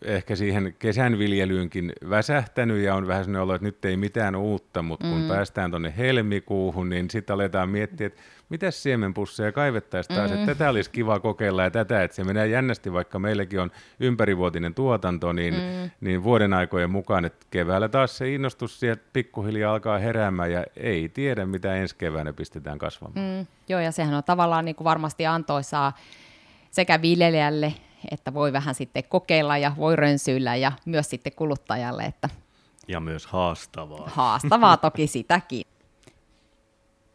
ehkä 0.01 0.35
siihen 0.35 0.75
kesän 0.79 1.19
viljelyynkin 1.19 1.93
väsähtänyt 2.09 2.83
ja 2.83 2.95
on 2.95 3.07
vähän 3.07 3.23
sellainen 3.23 3.41
olo, 3.41 3.55
että 3.55 3.65
nyt 3.65 3.85
ei 3.85 3.97
mitään 3.97 4.35
uutta, 4.35 4.81
mutta 4.81 5.07
kun 5.07 5.21
mm. 5.21 5.27
päästään 5.27 5.71
tuonne 5.71 5.93
helmikuuhun, 5.97 6.89
niin 6.89 7.09
sitten 7.09 7.33
aletaan 7.33 7.69
miettiä, 7.69 8.07
että 8.07 8.21
mitä 8.49 8.71
siemenpusseja 8.71 9.51
kaivettaisiin 9.51 10.17
taas, 10.17 10.31
mm. 10.31 10.37
että 10.37 10.55
tätä 10.55 10.69
olisi 10.69 10.89
kiva 10.89 11.19
kokeilla 11.19 11.63
ja 11.63 11.71
tätä, 11.71 12.03
että 12.03 12.15
se 12.15 12.23
menee 12.23 12.47
jännästi, 12.47 12.93
vaikka 12.93 13.19
meilläkin 13.19 13.59
on 13.59 13.71
ympärivuotinen 13.99 14.73
tuotanto, 14.73 15.33
niin, 15.33 15.53
mm. 15.53 15.91
niin 16.01 16.23
vuoden 16.23 16.53
aikojen 16.53 16.89
mukaan, 16.89 17.25
että 17.25 17.45
keväällä 17.51 17.89
taas 17.89 18.17
se 18.17 18.33
innostus 18.33 18.79
sieltä 18.79 19.03
pikkuhiljaa 19.13 19.73
alkaa 19.73 19.97
heräämään 19.97 20.51
ja 20.51 20.63
ei 20.77 21.09
tiedä, 21.09 21.45
mitä 21.45 21.75
ensi 21.75 21.95
keväänä 21.95 22.33
pistetään 22.33 22.79
kasvamaan. 22.79 23.25
Mm. 23.25 23.47
Joo, 23.69 23.79
ja 23.79 23.91
sehän 23.91 24.13
on 24.13 24.23
tavallaan 24.23 24.65
niin 24.65 24.75
kuin 24.75 24.85
varmasti 24.85 25.25
antoisaa 25.25 25.97
sekä 26.71 27.01
viljelijälle 27.01 27.73
että 28.11 28.33
voi 28.33 28.53
vähän 28.53 28.75
sitten 28.75 29.03
kokeilla 29.03 29.57
ja 29.57 29.71
voi 29.77 29.95
rönsyillä 29.95 30.55
ja 30.55 30.71
myös 30.85 31.09
sitten 31.09 31.33
kuluttajalle. 31.35 32.03
Että 32.03 32.29
ja 32.87 32.99
myös 32.99 33.27
haastavaa. 33.27 34.09
Haastavaa 34.13 34.77
toki 34.77 35.07
sitäkin. 35.07 35.65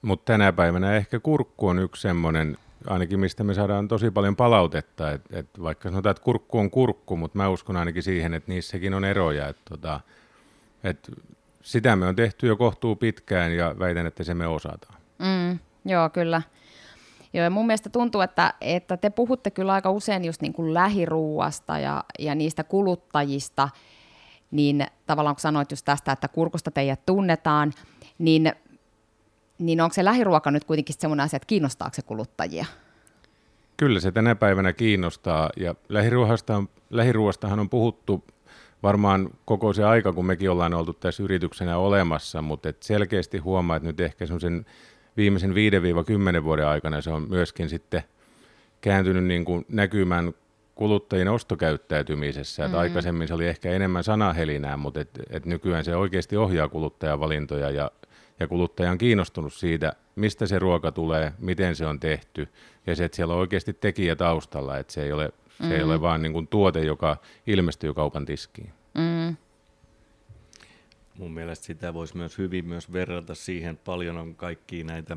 Mutta 0.05 0.33
tänä 0.33 0.53
päivänä 0.53 0.97
ehkä 0.97 1.21
kurkku 1.21 1.69
on 1.69 1.79
yksi 1.79 2.03
semmoinen 2.03 2.59
ainakin 2.87 3.21
mistä 3.21 3.45
me 3.45 3.55
saadaan 3.55 3.89
tosi 3.89 4.11
paljon 4.11 4.37
palautetta, 4.37 5.13
että 5.13 5.39
et 5.39 5.49
vaikka 5.63 5.91
sanotaan, 5.91 6.11
että 6.11 6.23
kurkku 6.23 6.59
on 6.59 6.71
kurkku, 6.71 7.17
mutta 7.17 7.39
mä 7.39 7.49
uskon 7.49 7.77
ainakin 7.77 8.03
siihen, 8.03 8.35
että 8.35 8.53
niissäkin 8.53 8.95
on 8.95 9.05
eroja, 9.05 9.49
että 9.49 9.63
tota, 9.71 10.01
et 10.85 11.11
sitä 11.63 11.97
me 11.97 12.07
on 12.07 12.17
tehty 12.17 12.47
jo 12.47 12.57
kohtuu 12.57 12.97
pitkään 12.97 13.53
ja 13.53 13.75
väitän, 13.79 14.07
että 14.07 14.25
se 14.25 14.35
me 14.35 14.47
osataan. 14.47 14.95
Mm, 15.19 15.59
joo, 15.85 16.11
kyllä. 16.11 16.43
Joo, 17.33 17.45
ja 17.45 17.51
mun 17.51 17.67
mielestä 17.67 17.91
tuntuu, 17.91 18.21
että, 18.21 18.55
että 18.61 18.97
te 18.97 19.11
puhutte 19.11 19.51
kyllä 19.51 19.73
aika 19.73 19.91
usein 19.91 20.25
just 20.25 20.43
niin 20.43 20.53
kuin 20.53 20.75
lähiruuasta 20.75 21.79
ja, 21.79 22.05
ja 22.19 22.35
niistä 22.35 22.65
kuluttajista, 22.65 23.69
niin 24.51 24.87
tavallaan 25.07 25.37
kun 25.37 25.41
sanoit 25.41 25.71
just 25.71 25.85
tästä, 25.85 26.13
että 26.13 26.29
kurkusta 26.29 26.71
teidät 26.71 27.07
tunnetaan, 27.07 27.73
niin, 28.19 28.53
niin 29.59 29.81
onko 29.81 29.95
se 29.95 30.05
lähiruoka 30.05 30.51
nyt 30.51 30.65
kuitenkin 30.65 30.97
semmoinen 30.99 31.25
asia, 31.25 31.37
että 31.37 31.47
kiinnostaako 31.47 31.95
se 31.95 32.03
kuluttajia? 32.03 32.67
Kyllä 33.77 34.01
se 34.01 34.13
tänä 34.13 34.35
päivänä 34.35 34.73
kiinnostaa, 34.73 35.51
ja 35.57 35.75
lähiruoasta, 35.89 36.63
lähiruoastahan 36.91 37.61
on 37.61 37.71
puhuttu 37.71 38.25
varmaan 38.83 39.31
koko 39.45 39.73
se 39.73 39.85
aika, 39.85 40.13
kun 40.13 40.27
mekin 40.27 40.51
ollaan 40.51 40.75
oltu 40.75 40.93
tässä 40.93 41.23
yrityksenä 41.23 41.79
olemassa, 41.79 42.43
mutta 42.43 42.69
et 42.69 42.83
selkeästi 42.83 43.39
huomaa, 43.39 43.77
että 43.77 43.87
nyt 43.87 44.01
ehkä 44.01 44.27
semmoisen 44.27 44.67
viimeisen 45.17 45.55
5-10 46.41 46.45
vuoden 46.45 46.67
aikana 46.67 47.01
se 47.01 47.11
on 47.11 47.29
myöskin 47.29 47.69
sitten 47.69 48.03
kääntynyt 48.81 49.25
niin 49.25 49.45
kuin 49.45 49.67
näkymään 49.69 50.33
kuluttajien 50.75 51.29
ostokäyttäytymisessä. 51.29 52.63
Mm-hmm. 52.63 52.79
Aikaisemmin 52.79 53.29
se 53.29 53.35
oli 53.35 53.47
ehkä 53.47 53.71
enemmän 53.71 54.05
sanahelinää, 54.05 54.77
mutta 54.77 55.01
et, 55.01 55.11
et 55.31 55.47
nykyään 55.47 55.85
se 55.85 55.97
oikeasti 55.97 56.37
ohjaa 56.37 56.69
kuluttajan 56.69 57.21
valintoja 57.21 57.71
ja, 58.41 58.45
ja 58.45 58.49
kuluttaja 58.49 58.91
on 58.91 58.99
kiinnostunut 58.99 59.53
siitä, 59.53 59.93
mistä 60.17 60.47
se 60.47 60.59
ruoka 60.59 60.93
tulee, 60.93 61.33
miten 61.38 61.76
se 61.76 61.87
on 61.87 62.00
tehty 62.00 62.49
ja 62.87 62.97
se, 62.97 63.05
että 63.05 63.17
siellä 63.17 63.35
on 63.35 63.41
oikeasti 63.41 63.73
tekijä 63.73 64.17
taustalla, 64.17 64.79
että 64.79 64.93
se 64.93 65.03
ei 65.03 65.12
ole, 65.12 65.25
se 65.25 65.62
mm-hmm. 65.62 65.76
ei 65.76 65.83
ole 65.83 66.00
vaan 66.00 66.23
niin 66.23 66.33
kuin 66.33 66.49
tuote, 66.49 66.81
joka 66.81 67.17
ilmestyy 67.47 67.95
kaupan 67.95 68.25
tiskiin. 68.25 68.73
Mm-hmm. 68.95 69.37
Mun 71.19 71.33
mielestä 71.33 71.67
sitä 71.67 71.95
voisi 71.95 72.17
myös 72.17 72.38
hyvin 72.38 72.69
myös 72.69 72.93
verrata 72.93 73.35
siihen, 73.35 73.76
paljon 73.76 74.17
on 74.17 74.35
kaikki 74.35 74.85
näitä 74.85 75.17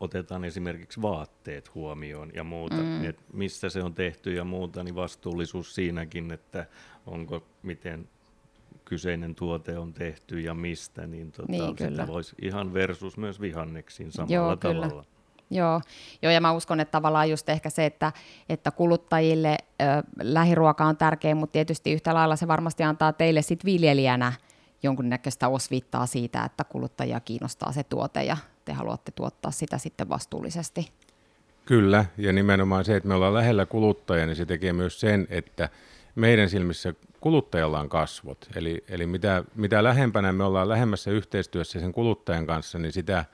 otetaan 0.00 0.44
esimerkiksi 0.44 1.02
vaatteet 1.02 1.74
huomioon 1.74 2.30
ja 2.34 2.44
muuta, 2.44 2.76
mm. 2.76 3.04
että 3.04 3.22
missä 3.32 3.68
se 3.68 3.82
on 3.82 3.94
tehty 3.94 4.34
ja 4.34 4.44
muuta, 4.44 4.82
niin 4.82 4.94
vastuullisuus 4.94 5.74
siinäkin, 5.74 6.32
että 6.32 6.66
onko 7.06 7.46
miten 7.62 8.08
kyseinen 8.86 9.34
tuote 9.34 9.78
on 9.78 9.92
tehty 9.92 10.40
ja 10.40 10.54
mistä, 10.54 11.06
niin, 11.06 11.32
tota, 11.32 11.52
niin 11.52 11.78
sitä 11.78 12.06
voisi 12.06 12.36
ihan 12.42 12.74
versus 12.74 13.16
myös 13.16 13.40
vihanneksiin 13.40 14.12
samalla 14.12 14.34
Joo, 14.34 14.56
tavalla. 14.56 14.88
Kyllä. 14.88 15.02
Joo. 15.50 15.80
Joo, 16.22 16.32
ja 16.32 16.40
mä 16.40 16.52
uskon, 16.52 16.80
että 16.80 16.92
tavallaan 16.92 17.30
just 17.30 17.48
ehkä 17.48 17.70
se, 17.70 17.86
että, 17.86 18.12
että 18.48 18.70
kuluttajille 18.70 19.56
ö, 19.80 19.84
lähiruoka 20.22 20.84
on 20.84 20.96
tärkeä, 20.96 21.34
mutta 21.34 21.52
tietysti 21.52 21.92
yhtä 21.92 22.14
lailla 22.14 22.36
se 22.36 22.48
varmasti 22.48 22.82
antaa 22.82 23.12
teille 23.12 23.42
sit 23.42 23.64
viljelijänä 23.64 24.32
jonkunnäköistä 24.82 25.48
osviittaa 25.48 26.06
siitä, 26.06 26.44
että 26.44 26.64
kuluttajia 26.64 27.20
kiinnostaa 27.20 27.72
se 27.72 27.84
tuote 27.84 28.22
ja 28.22 28.36
te 28.64 28.72
haluatte 28.72 29.12
tuottaa 29.12 29.50
sitä 29.50 29.78
sitten 29.78 30.08
vastuullisesti. 30.08 30.88
Kyllä, 31.64 32.04
ja 32.18 32.32
nimenomaan 32.32 32.84
se, 32.84 32.96
että 32.96 33.08
me 33.08 33.14
ollaan 33.14 33.34
lähellä 33.34 33.66
kuluttajia, 33.66 34.26
niin 34.26 34.36
se 34.36 34.46
tekee 34.46 34.72
myös 34.72 35.00
sen, 35.00 35.26
että 35.30 35.68
meidän 36.14 36.50
silmissä 36.50 36.94
kuluttajalla 37.26 37.80
on 37.80 37.88
kasvot. 37.88 38.48
Eli, 38.56 38.84
eli 38.88 39.06
mitä, 39.06 39.44
mitä 39.54 39.84
lähempänä 39.84 40.32
me 40.32 40.44
ollaan 40.44 40.68
lähemmässä 40.68 41.10
yhteistyössä 41.10 41.80
sen 41.80 41.92
kuluttajan 41.92 42.46
kanssa, 42.46 42.78
niin 42.78 42.92
sitä 42.92 43.24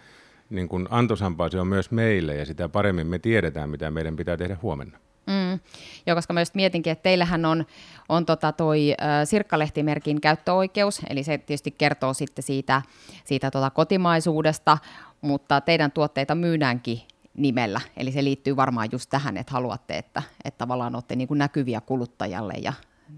niin 0.50 0.68
kuin 0.68 0.86
antoisampaa 0.90 1.48
se 1.48 1.60
on 1.60 1.66
myös 1.66 1.90
meille 1.90 2.34
ja 2.36 2.46
sitä 2.46 2.68
paremmin 2.68 3.06
me 3.06 3.18
tiedetään, 3.18 3.70
mitä 3.70 3.90
meidän 3.90 4.16
pitää 4.16 4.36
tehdä 4.36 4.56
huomenna. 4.62 4.98
Mm. 5.26 5.60
Joo, 6.06 6.16
koska 6.16 6.32
mä 6.32 6.40
just 6.40 6.54
mietinkin, 6.54 6.90
että 6.90 7.02
teillähän 7.02 7.44
on, 7.44 7.66
on 8.08 8.26
tota 8.26 8.52
toi 8.52 8.94
sirkkalehtimerkin 9.24 10.20
käyttöoikeus, 10.20 11.00
eli 11.08 11.22
se 11.22 11.38
tietysti 11.38 11.70
kertoo 11.70 12.14
sitten 12.14 12.42
siitä, 12.42 12.82
siitä 13.24 13.50
tota 13.50 13.70
kotimaisuudesta, 13.70 14.78
mutta 15.20 15.60
teidän 15.60 15.92
tuotteita 15.92 16.34
myydäänkin 16.34 17.02
nimellä, 17.34 17.80
eli 17.96 18.12
se 18.12 18.24
liittyy 18.24 18.56
varmaan 18.56 18.88
just 18.92 19.10
tähän, 19.10 19.36
että 19.36 19.52
haluatte, 19.52 19.98
että, 19.98 20.22
että 20.44 20.58
tavallaan 20.58 20.94
olette 20.94 21.16
niin 21.16 21.28
kuin 21.28 21.38
näkyviä 21.38 21.80
kuluttajalle 21.80 22.54
ja 22.62 22.72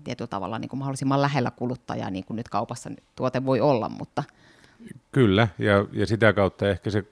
tietyllä 0.05 0.29
tavalla 0.29 0.59
niin 0.59 0.69
kuin 0.69 0.79
mahdollisimman 0.79 1.23
lähellä 1.23 1.51
kuluttajaa, 1.51 2.11
niin 2.11 2.25
kuin 2.25 2.37
nyt 2.37 2.49
kaupassa 2.49 2.91
tuote 3.17 3.47
voi 3.47 3.61
olla, 3.61 3.89
mutta... 3.89 4.25
Kyllä, 5.13 5.49
ja, 5.59 5.87
ja 5.93 6.07
sitä 6.07 6.33
kautta 6.33 6.69
ehkä 6.69 6.91
se 6.91 7.05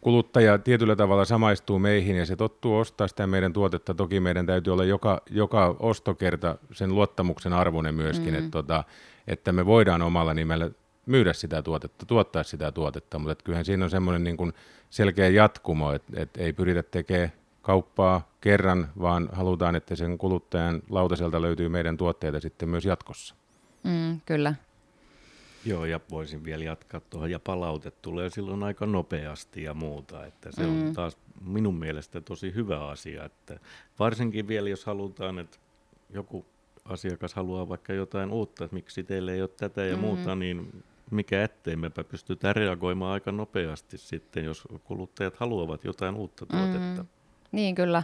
kuluttaja 0.00 0.58
tietyllä 0.58 0.96
tavalla 0.96 1.24
samaistuu 1.24 1.78
meihin 1.78 2.16
ja 2.16 2.26
se 2.26 2.36
tottuu 2.36 2.76
ostaa 2.76 3.08
sitä 3.08 3.26
meidän 3.26 3.52
tuotetta. 3.52 3.94
Toki 3.94 4.20
meidän 4.20 4.46
täytyy 4.46 4.72
olla 4.72 4.84
joka, 4.84 5.22
joka 5.30 5.76
ostokerta 5.78 6.58
sen 6.72 6.94
luottamuksen 6.94 7.52
arvoinen 7.52 7.94
myöskin, 7.94 8.34
mm. 8.34 8.38
että, 8.38 8.50
tota, 8.50 8.84
että 9.26 9.52
me 9.52 9.66
voidaan 9.66 10.02
omalla 10.02 10.34
nimellä 10.34 10.70
myydä 11.06 11.32
sitä 11.32 11.62
tuotetta, 11.62 12.06
tuottaa 12.06 12.42
sitä 12.42 12.72
tuotetta, 12.72 13.18
mutta 13.18 13.44
kyllähän 13.44 13.64
siinä 13.64 13.84
on 13.84 13.90
semmoinen 13.90 14.24
niin 14.24 14.36
kuin 14.36 14.52
selkeä 14.90 15.28
jatkumo, 15.28 15.92
että, 15.92 16.12
että 16.16 16.40
ei 16.40 16.52
pyritä 16.52 16.82
tekemään 16.82 17.32
kauppaa 17.70 18.28
kerran, 18.40 18.88
vaan 19.00 19.28
halutaan, 19.32 19.76
että 19.76 19.96
sen 19.96 20.18
kuluttajan 20.18 20.82
lautaselta 20.88 21.42
löytyy 21.42 21.68
meidän 21.68 21.96
tuotteita 21.96 22.40
sitten 22.40 22.68
myös 22.68 22.84
jatkossa. 22.84 23.34
Mm, 23.82 24.20
kyllä. 24.26 24.54
Joo, 25.64 25.84
ja 25.84 26.00
voisin 26.10 26.44
vielä 26.44 26.64
jatkaa 26.64 27.00
tuohon, 27.00 27.30
ja 27.30 27.38
palaute 27.38 27.90
tulee 27.90 28.30
silloin 28.30 28.62
aika 28.62 28.86
nopeasti 28.86 29.62
ja 29.62 29.74
muuta, 29.74 30.26
että 30.26 30.52
se 30.52 30.62
mm. 30.62 30.86
on 30.86 30.92
taas 30.92 31.18
minun 31.44 31.74
mielestä 31.74 32.20
tosi 32.20 32.54
hyvä 32.54 32.88
asia, 32.88 33.24
että 33.24 33.60
varsinkin 33.98 34.48
vielä 34.48 34.68
jos 34.68 34.84
halutaan, 34.84 35.38
että 35.38 35.58
joku 36.14 36.46
asiakas 36.84 37.34
haluaa 37.34 37.68
vaikka 37.68 37.92
jotain 37.92 38.30
uutta, 38.30 38.64
että 38.64 38.74
miksi 38.74 39.02
teille 39.02 39.32
ei 39.32 39.40
ole 39.40 39.50
tätä 39.56 39.84
ja 39.84 39.96
mm. 39.96 40.00
muuta, 40.00 40.34
niin 40.34 40.82
mikä 41.10 41.44
ettei 41.44 41.76
mepä 41.76 42.04
pystytään 42.04 42.56
reagoimaan 42.56 43.12
aika 43.12 43.32
nopeasti 43.32 43.98
sitten, 43.98 44.44
jos 44.44 44.68
kuluttajat 44.84 45.36
haluavat 45.36 45.84
jotain 45.84 46.14
uutta 46.14 46.46
tuotetta. 46.46 47.02
Mm. 47.02 47.19
Niin 47.52 47.74
kyllä. 47.74 48.02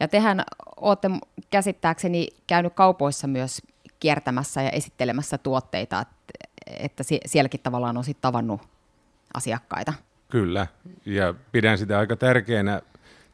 Ja 0.00 0.08
tehän 0.08 0.44
olette 0.76 1.10
käsittääkseni 1.50 2.28
käynyt 2.46 2.74
kaupoissa 2.74 3.26
myös 3.26 3.62
kiertämässä 4.00 4.62
ja 4.62 4.70
esittelemässä 4.70 5.38
tuotteita, 5.38 6.04
että, 6.66 7.04
sielläkin 7.26 7.60
tavallaan 7.62 7.96
on 7.96 8.04
sitten 8.04 8.22
tavannut 8.22 8.60
asiakkaita. 9.34 9.92
Kyllä, 10.28 10.66
ja 11.06 11.34
pidän 11.52 11.78
sitä 11.78 11.98
aika 11.98 12.16
tärkeänä, 12.16 12.82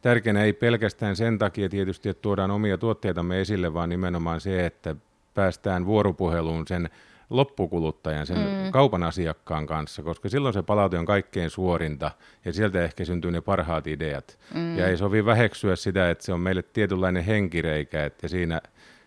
tärkeänä 0.02 0.44
ei 0.44 0.52
pelkästään 0.52 1.16
sen 1.16 1.38
takia 1.38 1.68
tietysti, 1.68 2.08
että 2.08 2.22
tuodaan 2.22 2.50
omia 2.50 2.78
tuotteitamme 2.78 3.40
esille, 3.40 3.74
vaan 3.74 3.88
nimenomaan 3.88 4.40
se, 4.40 4.66
että 4.66 4.96
päästään 5.34 5.86
vuoropuheluun 5.86 6.66
sen 6.66 6.90
loppukuluttajan, 7.36 8.26
sen 8.26 8.38
mm. 8.38 8.72
kaupan 8.72 9.02
asiakkaan 9.02 9.66
kanssa, 9.66 10.02
koska 10.02 10.28
silloin 10.28 10.54
se 10.54 10.62
palaute 10.62 10.98
on 10.98 11.06
kaikkein 11.06 11.50
suorinta 11.50 12.10
ja 12.44 12.52
sieltä 12.52 12.84
ehkä 12.84 13.04
syntyy 13.04 13.30
ne 13.30 13.40
parhaat 13.40 13.86
ideat. 13.86 14.38
Mm. 14.54 14.78
Ja 14.78 14.88
ei 14.88 14.96
sovi 14.96 15.24
väheksyä 15.24 15.76
sitä, 15.76 16.10
että 16.10 16.24
se 16.24 16.32
on 16.32 16.40
meille 16.40 16.62
tietynlainen 16.62 17.24
henkireikä, 17.24 18.04
että 18.04 18.28
siinä, 18.28 18.60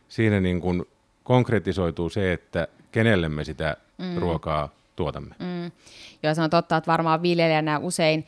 siinä 0.07 0.39
niin 0.39 0.61
kuin 0.61 0.85
konkretisoituu 1.23 2.09
se, 2.09 2.33
että 2.33 2.67
kenelle 2.91 3.29
me 3.29 3.43
sitä 3.43 3.77
mm. 3.97 4.17
ruokaa 4.17 4.69
tuotamme. 4.95 5.35
Mm. 5.39 5.71
Joo, 6.23 6.33
se 6.33 6.41
on 6.41 6.49
totta, 6.49 6.77
että 6.77 6.91
varmaan 6.91 7.21
viljelijänä 7.21 7.79
usein 7.79 8.25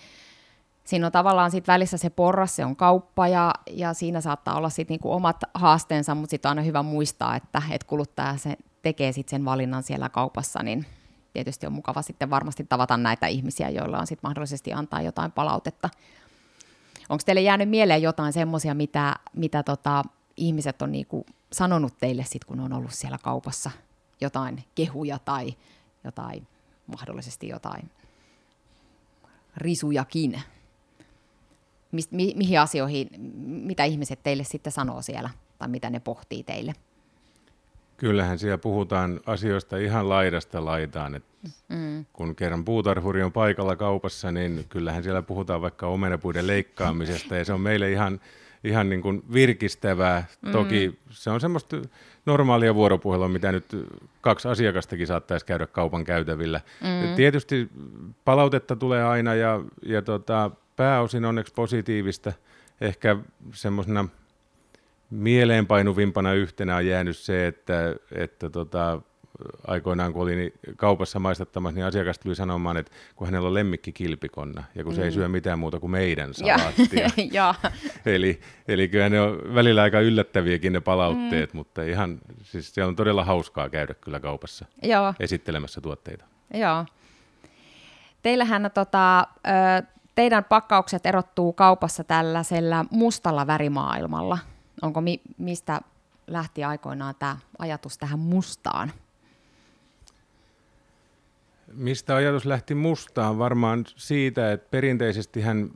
siinä 0.87 1.05
on 1.05 1.11
tavallaan 1.11 1.51
sit 1.51 1.67
välissä 1.67 1.97
se 1.97 2.09
porras, 2.09 2.55
se 2.55 2.65
on 2.65 2.75
kauppa 2.75 3.27
ja, 3.27 3.53
ja 3.71 3.93
siinä 3.93 4.21
saattaa 4.21 4.57
olla 4.57 4.69
sit 4.69 4.89
niinku 4.89 5.11
omat 5.11 5.37
haasteensa, 5.53 6.15
mutta 6.15 6.31
sitten 6.31 6.49
on 6.49 6.57
aina 6.57 6.65
hyvä 6.65 6.83
muistaa, 6.83 7.35
että 7.35 7.61
et 7.71 7.83
kuluttaja 7.83 8.37
se 8.37 8.57
tekee 8.81 9.11
sit 9.11 9.29
sen 9.29 9.45
valinnan 9.45 9.83
siellä 9.83 10.09
kaupassa, 10.09 10.63
niin 10.63 10.85
tietysti 11.33 11.67
on 11.67 11.73
mukava 11.73 12.01
sitten 12.01 12.29
varmasti 12.29 12.63
tavata 12.63 12.97
näitä 12.97 13.27
ihmisiä, 13.27 13.69
joilla 13.69 13.99
on 13.99 14.07
sitten 14.07 14.27
mahdollisesti 14.29 14.73
antaa 14.73 15.01
jotain 15.01 15.31
palautetta. 15.31 15.89
Onko 17.09 17.21
teille 17.25 17.41
jäänyt 17.41 17.69
mieleen 17.69 18.01
jotain 18.01 18.33
semmoisia, 18.33 18.73
mitä, 18.73 19.15
mitä 19.33 19.63
tota, 19.63 20.03
ihmiset 20.37 20.81
on 20.81 20.91
niinku 20.91 21.25
sanonut 21.51 21.97
teille 21.99 22.23
sit, 22.25 22.45
kun 22.45 22.59
on 22.59 22.73
ollut 22.73 22.93
siellä 22.93 23.17
kaupassa 23.17 23.71
jotain 24.21 24.63
kehuja 24.75 25.19
tai 25.19 25.53
jotain, 26.03 26.47
mahdollisesti 26.87 27.47
jotain 27.47 27.91
risujakin? 29.57 30.41
Mist, 31.91 32.11
mi, 32.11 32.33
mihin 32.35 32.59
asioihin, 32.59 33.09
mitä 33.45 33.83
ihmiset 33.83 34.23
teille 34.23 34.43
sitten 34.43 34.73
sanoo 34.73 35.01
siellä 35.01 35.29
tai 35.59 35.67
mitä 35.67 35.89
ne 35.89 35.99
pohtii 35.99 36.43
teille? 36.43 36.73
Kyllähän 37.97 38.39
siellä 38.39 38.57
puhutaan 38.57 39.19
asioista 39.25 39.77
ihan 39.77 40.09
laidasta 40.09 40.65
laitaan. 40.65 41.15
Et 41.15 41.23
mm. 41.69 42.05
Kun 42.13 42.35
kerran 42.35 42.65
puutarhuri 42.65 43.23
on 43.23 43.31
paikalla 43.31 43.75
kaupassa, 43.75 44.31
niin 44.31 44.65
kyllähän 44.69 45.03
siellä 45.03 45.21
puhutaan 45.21 45.61
vaikka 45.61 45.87
omenapuiden 45.87 46.47
leikkaamisesta 46.47 47.35
ja 47.35 47.45
se 47.45 47.53
on 47.53 47.61
meille 47.61 47.91
ihan, 47.91 48.19
ihan 48.63 48.89
niin 48.89 49.01
kuin 49.01 49.23
virkistävää. 49.33 50.25
Mm. 50.41 50.51
Toki 50.51 50.99
se 51.09 51.29
on 51.29 51.41
semmoista 51.41 51.77
normaalia 52.25 52.75
vuoropuhelua, 52.75 53.27
mitä 53.27 53.51
nyt 53.51 53.65
kaksi 54.21 54.47
asiakastakin 54.47 55.07
saattaisi 55.07 55.45
käydä 55.45 55.67
kaupan 55.67 56.03
käytävillä. 56.03 56.61
Mm. 56.81 57.15
Tietysti 57.15 57.69
palautetta 58.25 58.75
tulee 58.75 59.03
aina 59.03 59.35
ja, 59.35 59.61
ja 59.85 60.01
tota, 60.01 60.51
pääosin 60.75 61.25
onneksi 61.25 61.53
positiivista– 61.53 62.33
ehkä 62.81 63.17
semmoisena 63.53 64.07
mieleenpainuvimpana 65.09 66.33
yhtenä 66.33 66.75
on 66.75 66.85
jäänyt 66.85 67.17
se, 67.17 67.47
että, 67.47 67.95
että 68.15 68.49
tota, 68.49 69.01
aikoinaan 69.67 70.13
kun 70.13 70.21
olin 70.21 70.53
kaupassa 70.75 71.19
maistattamassa, 71.19 71.75
niin 71.75 71.85
asiakas 71.85 72.19
tuli 72.19 72.35
sanomaan, 72.35 72.77
että 72.77 72.91
kun 73.15 73.27
hänellä 73.27 73.47
on 73.47 73.53
lemmikki 73.53 73.91
kilpikonna 73.91 74.63
ja 74.75 74.83
kun 74.83 74.95
se 74.95 75.01
mm. 75.01 75.05
ei 75.05 75.11
syö 75.11 75.27
mitään 75.27 75.59
muuta 75.59 75.79
kuin 75.79 75.91
meidän 75.91 76.33
salaattia. 76.33 77.09
ja. 77.31 77.55
eli, 78.05 78.39
eli 78.67 78.87
kyllä 78.87 79.09
ne 79.09 79.21
on 79.21 79.41
välillä 79.55 79.81
aika 79.81 79.99
yllättäviäkin 79.99 80.73
ne 80.73 80.79
palautteet, 80.79 81.53
mm. 81.53 81.57
mutta 81.57 81.83
ihan, 81.83 82.19
siis 82.43 82.75
se 82.75 82.83
on 82.83 82.95
todella 82.95 83.23
hauskaa 83.23 83.69
käydä 83.69 83.93
kyllä 83.93 84.19
kaupassa 84.19 84.65
Joo. 84.83 85.13
esittelemässä 85.19 85.81
tuotteita. 85.81 86.25
Joo. 86.53 86.85
Teillähän 88.21 88.71
tota, 88.73 89.27
teidän 90.15 90.43
pakkaukset 90.43 91.05
erottuu 91.05 91.53
kaupassa 91.53 92.03
tällaisella 92.03 92.85
mustalla 92.91 93.47
värimaailmalla. 93.47 94.37
Onko 94.81 95.01
mi- 95.01 95.21
mistä 95.37 95.81
lähti 96.27 96.63
aikoinaan 96.63 97.15
tämä 97.19 97.37
ajatus 97.59 97.97
tähän 97.97 98.19
mustaan? 98.19 98.91
Mistä 101.73 102.15
ajatus 102.15 102.45
lähti 102.45 102.75
mustaan? 102.75 103.37
Varmaan 103.37 103.85
siitä, 103.95 104.51
että 104.51 104.67
perinteisesti 104.71 105.41
hän 105.41 105.69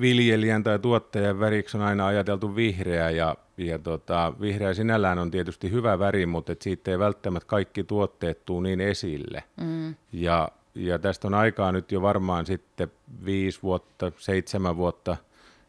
viljelijän 0.00 0.62
tai 0.62 0.78
tuottajan 0.78 1.40
väriksi 1.40 1.76
on 1.76 1.82
aina 1.82 2.06
ajateltu 2.06 2.56
vihreä 2.56 3.10
ja, 3.10 3.36
ja 3.56 3.78
tota, 3.78 4.32
vihreä 4.40 4.74
sinällään 4.74 5.18
on 5.18 5.30
tietysti 5.30 5.70
hyvä 5.70 5.98
väri, 5.98 6.26
mutta 6.26 6.52
et 6.52 6.62
siitä 6.62 6.90
ei 6.90 6.98
välttämättä 6.98 7.46
kaikki 7.46 7.84
tuotteet 7.84 8.44
tuu 8.44 8.60
niin 8.60 8.80
esille. 8.80 9.44
Mm. 9.60 9.94
Ja, 10.12 10.48
ja 10.74 10.98
tästä 10.98 11.26
on 11.26 11.34
aikaa 11.34 11.72
nyt 11.72 11.92
jo 11.92 12.02
varmaan 12.02 12.46
sitten 12.46 12.90
viisi 13.24 13.62
vuotta, 13.62 14.12
seitsemän 14.18 14.76
vuotta, 14.76 15.16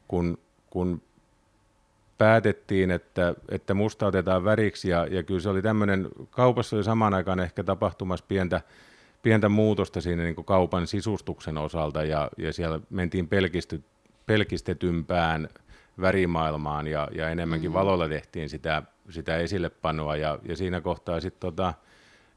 kun, 0.08 0.38
kun 0.70 1.02
päätettiin, 2.18 2.92
että, 2.92 3.36
että 3.50 3.74
musta 3.74 4.08
otetaan 4.08 4.44
väriksi 4.44 4.90
ja, 4.90 5.08
ja 5.08 5.24
kyllä 5.24 5.40
se 5.40 5.50
oli 5.50 5.62
tämmöinen, 5.62 6.08
kaupassa 6.30 6.76
oli 6.76 6.84
samaan 6.84 7.14
aikaan 7.14 7.40
ehkä 7.40 7.64
tapahtumassa 7.64 8.26
pientä 8.28 8.62
pientä 9.26 9.50
muutosta 9.50 10.02
siinä 10.02 10.24
niin 10.24 10.36
kuin 10.36 10.46
kaupan 10.46 10.88
sisustuksen 10.88 11.58
osalta 11.58 12.04
ja, 12.04 12.30
ja 12.38 12.54
siellä 12.54 12.80
mentiin 12.90 13.28
pelkisty, 13.28 13.84
pelkistetympään 14.26 15.50
värimaailmaan 16.02 16.88
ja, 16.88 17.08
ja 17.12 17.30
enemmänkin 17.30 17.70
mm-hmm. 17.70 17.80
valolla 17.80 18.10
tehtiin 18.10 18.50
sitä, 18.50 18.84
sitä 19.10 19.38
esillepanoa 19.38 20.16
ja, 20.16 20.40
ja 20.48 20.56
siinä 20.56 20.82
kohtaa 20.82 21.20
sitten 21.20 21.40
tota, 21.40 21.74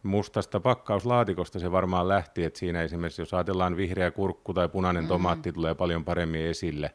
mustasta 0.03 0.61
pakkauslaatikosta 0.61 1.59
se 1.59 1.73
varmaan 1.73 2.09
lähti, 2.09 2.45
että 2.45 2.59
siinä 2.59 2.83
esimerkiksi 2.83 3.23
jos 3.23 3.35
ajatellaan 3.35 3.77
vihreä 3.77 4.11
kurkku 4.11 4.55
tai 4.55 4.69
punainen 4.69 5.03
mm-hmm. 5.03 5.09
tomaatti 5.09 5.53
tulee 5.53 5.75
paljon 5.75 6.05
paremmin 6.05 6.47
esille, 6.47 6.91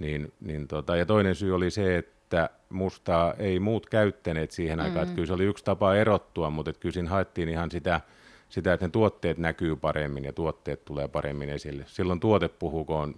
niin, 0.00 0.32
niin 0.40 0.68
tota, 0.68 0.96
ja 0.96 1.06
toinen 1.06 1.34
syy 1.34 1.54
oli 1.54 1.70
se, 1.70 1.98
että 1.98 2.50
mustaa 2.68 3.34
ei 3.34 3.60
muut 3.60 3.86
käyttäneet 3.86 4.50
siihen 4.50 4.78
mm-hmm. 4.78 4.88
aikaan, 4.88 5.02
että 5.02 5.14
kyllä 5.14 5.26
se 5.26 5.32
oli 5.32 5.44
yksi 5.44 5.64
tapa 5.64 5.94
erottua, 5.94 6.50
mutta 6.50 6.70
että 6.70 6.80
kyllä 6.80 6.92
siinä 6.92 7.10
haettiin 7.10 7.48
ihan 7.48 7.70
sitä, 7.70 8.00
sitä, 8.48 8.72
että 8.72 8.86
ne 8.86 8.90
tuotteet 8.90 9.38
näkyy 9.38 9.76
paremmin 9.76 10.24
ja 10.24 10.32
tuotteet 10.32 10.84
tulee 10.84 11.08
paremmin 11.08 11.50
esille. 11.50 11.84
Silloin 11.86 12.20
tuote 12.20 12.48
puhukoon 12.48 13.14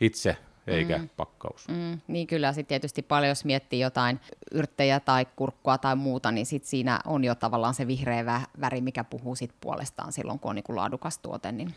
itse 0.00 0.36
eikä 0.66 0.98
mm. 0.98 1.08
pakkaus. 1.16 1.68
Mm, 1.68 2.00
niin 2.08 2.26
kyllä, 2.26 2.52
sitten 2.52 2.68
tietysti 2.68 3.02
paljon 3.02 3.28
jos 3.28 3.44
miettii 3.44 3.80
jotain 3.80 4.20
yrttejä 4.52 5.00
tai 5.00 5.26
kurkkua 5.36 5.78
tai 5.78 5.96
muuta, 5.96 6.32
niin 6.32 6.46
sit 6.46 6.64
siinä 6.64 7.00
on 7.04 7.24
jo 7.24 7.34
tavallaan 7.34 7.74
se 7.74 7.86
vihreä 7.86 8.40
väri, 8.60 8.80
mikä 8.80 9.04
puhuu 9.04 9.36
sit 9.36 9.54
puolestaan 9.60 10.12
silloin, 10.12 10.38
kun 10.38 10.48
on 10.48 10.54
niin 10.54 10.64
kuin 10.64 10.76
laadukas 10.76 11.18
tuote, 11.18 11.52
niin 11.52 11.74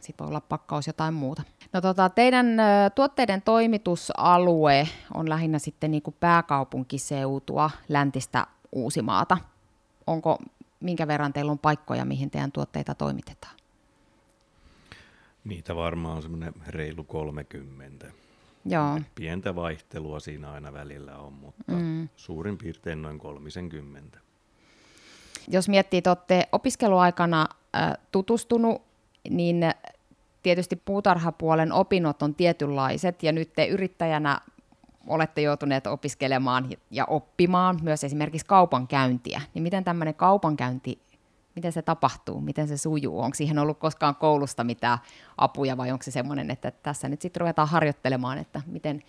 sitten 0.00 0.24
voi 0.24 0.28
olla 0.28 0.40
pakkaus 0.40 0.86
jotain 0.86 1.14
muuta. 1.14 1.42
No 1.76 1.80
tota, 1.80 2.08
teidän 2.08 2.46
tuotteiden 2.94 3.42
toimitusalue 3.42 4.88
on 5.14 5.28
lähinnä 5.28 5.58
sitten 5.58 5.90
niin 5.90 6.02
kuin 6.02 6.16
pääkaupunkiseutua, 6.20 7.70
läntistä 7.88 8.46
Uusimaata. 8.72 9.38
Onko 10.06 10.38
minkä 10.80 11.06
verran 11.08 11.32
teillä 11.32 11.52
on 11.52 11.58
paikkoja, 11.58 12.04
mihin 12.04 12.30
teidän 12.30 12.52
tuotteita 12.52 12.94
toimitetaan? 12.94 13.56
Niitä 15.44 15.76
varmaan 15.76 16.16
on 16.16 16.22
semmoinen 16.22 16.54
reilu 16.66 17.04
30. 17.04 18.06
Joo. 18.64 19.00
Pientä 19.14 19.54
vaihtelua 19.54 20.20
siinä 20.20 20.52
aina 20.52 20.72
välillä 20.72 21.16
on, 21.16 21.32
mutta 21.32 21.72
mm. 21.72 22.08
suurin 22.16 22.58
piirtein 22.58 23.02
noin 23.02 23.18
30. 23.18 24.18
Jos 25.48 25.68
miettii, 25.68 25.98
että 25.98 26.10
olette 26.10 26.48
opiskeluaikana 26.52 27.46
äh, 27.76 27.92
tutustunut, 28.12 28.82
niin 29.30 29.64
tietysti 30.46 30.76
puutarhapuolen 30.76 31.72
opinnot 31.72 32.22
on 32.22 32.34
tietynlaiset, 32.34 33.22
ja 33.22 33.32
nyt 33.32 33.52
te 33.52 33.66
yrittäjänä 33.66 34.40
olette 35.06 35.40
joutuneet 35.40 35.86
opiskelemaan 35.86 36.68
ja 36.90 37.04
oppimaan 37.04 37.78
myös 37.82 38.04
esimerkiksi 38.04 38.46
kaupankäyntiä, 38.46 39.40
niin 39.54 39.62
miten 39.62 39.84
tämmöinen 39.84 40.14
kaupankäynti, 40.14 40.98
miten 41.54 41.72
se 41.72 41.82
tapahtuu, 41.82 42.40
miten 42.40 42.68
se 42.68 42.76
sujuu? 42.76 43.20
Onko 43.20 43.34
siihen 43.34 43.58
ollut 43.58 43.78
koskaan 43.78 44.16
koulusta 44.16 44.64
mitään 44.64 44.98
apuja 45.36 45.76
vai 45.76 45.92
onko 45.92 46.02
se 46.02 46.10
semmoinen, 46.10 46.50
että 46.50 46.70
tässä 46.70 47.08
nyt 47.08 47.20
sitten 47.20 47.40
ruvetaan 47.40 47.68
harjoittelemaan, 47.68 48.38
että 48.38 48.60
miten, 48.66 49.02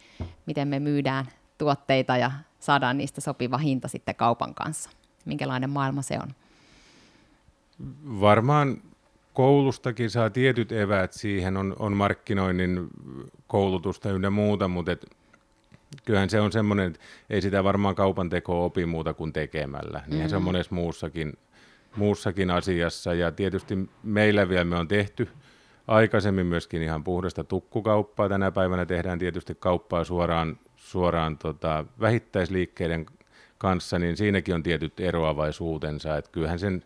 miten 0.46 0.68
me 0.68 0.80
myydään 0.80 1.26
tuotteita 1.58 2.18
ja 2.18 2.32
saadaan 2.60 2.98
niistä 2.98 3.22
sopiva 3.22 3.58
hinta 3.58 3.88
sitten 3.88 4.16
kaupan 4.16 4.54
kanssa? 4.54 4.90
Minkälainen 5.26 5.70
maailma 5.70 6.02
se 6.02 6.20
on? 6.20 6.34
Varmaan 8.22 8.82
koulustakin 9.38 10.10
saa 10.10 10.30
tietyt 10.30 10.72
eväät 10.72 11.14
siihen, 11.14 11.58
on, 11.58 11.76
on 11.80 11.98
markkinoinnin 11.98 12.88
koulutusta 13.48 14.12
ynnä 14.12 14.30
muuta, 14.30 14.68
mutta 14.68 14.92
et 14.92 15.06
kyllähän 16.06 16.30
se 16.30 16.42
on 16.42 16.52
semmoinen, 16.52 16.88
että 16.88 17.00
ei 17.30 17.42
sitä 17.42 17.64
varmaan 17.64 17.96
kaupan 17.96 18.30
teko 18.30 18.66
opi 18.66 18.86
muuta 18.86 19.14
kuin 19.14 19.34
tekemällä. 19.34 20.00
Niinhän 20.00 20.10
mm-hmm. 20.10 20.30
se 20.30 20.36
on 20.36 20.42
mm. 20.42 20.46
monessa 20.46 20.76
muussakin, 20.76 21.34
muussakin 21.96 22.52
asiassa. 22.52 23.14
Ja 23.14 23.32
tietysti 23.32 23.90
meillä 24.04 24.50
vielä 24.50 24.64
me 24.64 24.76
on 24.76 24.88
tehty 24.88 25.28
aikaisemmin 25.88 26.46
myöskin 26.46 26.82
ihan 26.82 27.04
puhdasta 27.04 27.44
tukkukauppaa. 27.44 28.30
Tänä 28.30 28.52
päivänä 28.52 28.86
tehdään 28.86 29.20
tietysti 29.20 29.56
kauppaa 29.60 30.04
suoraan, 30.04 30.60
suoraan 30.76 31.38
tota, 31.38 31.86
vähittäisliikkeiden 32.00 33.06
kanssa, 33.58 34.00
niin 34.00 34.18
siinäkin 34.18 34.56
on 34.56 34.64
tietyt 34.64 35.00
eroavaisuutensa. 35.00 36.18
Että 36.18 36.32
kyllähän 36.32 36.60
sen 36.60 36.84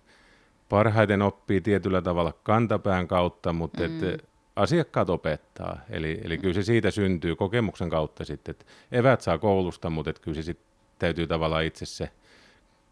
parhaiten 0.72 1.22
oppii 1.22 1.62
tietyllä 1.62 2.02
tavalla 2.02 2.34
kantapään 2.44 3.08
kautta, 3.08 3.54
mutta 3.54 3.88
mm. 3.88 4.04
et, 4.04 4.26
asiakkaat 4.56 5.10
opettaa. 5.10 5.80
Eli, 5.90 6.22
eli 6.24 6.38
kyllä 6.38 6.54
se 6.54 6.64
siitä 6.64 6.92
syntyy 6.92 7.36
kokemuksen 7.36 7.90
kautta 7.90 8.26
sitten, 8.26 8.52
että 8.52 8.66
evät 8.92 9.22
saa 9.22 9.38
koulusta, 9.38 9.90
mutta 9.90 10.10
että 10.10 10.22
kyllä 10.22 10.36
se 10.36 10.42
sitten 10.42 10.68
täytyy 11.00 11.28
tavallaan 11.28 11.66
itse 11.66 11.86
se 11.86 12.10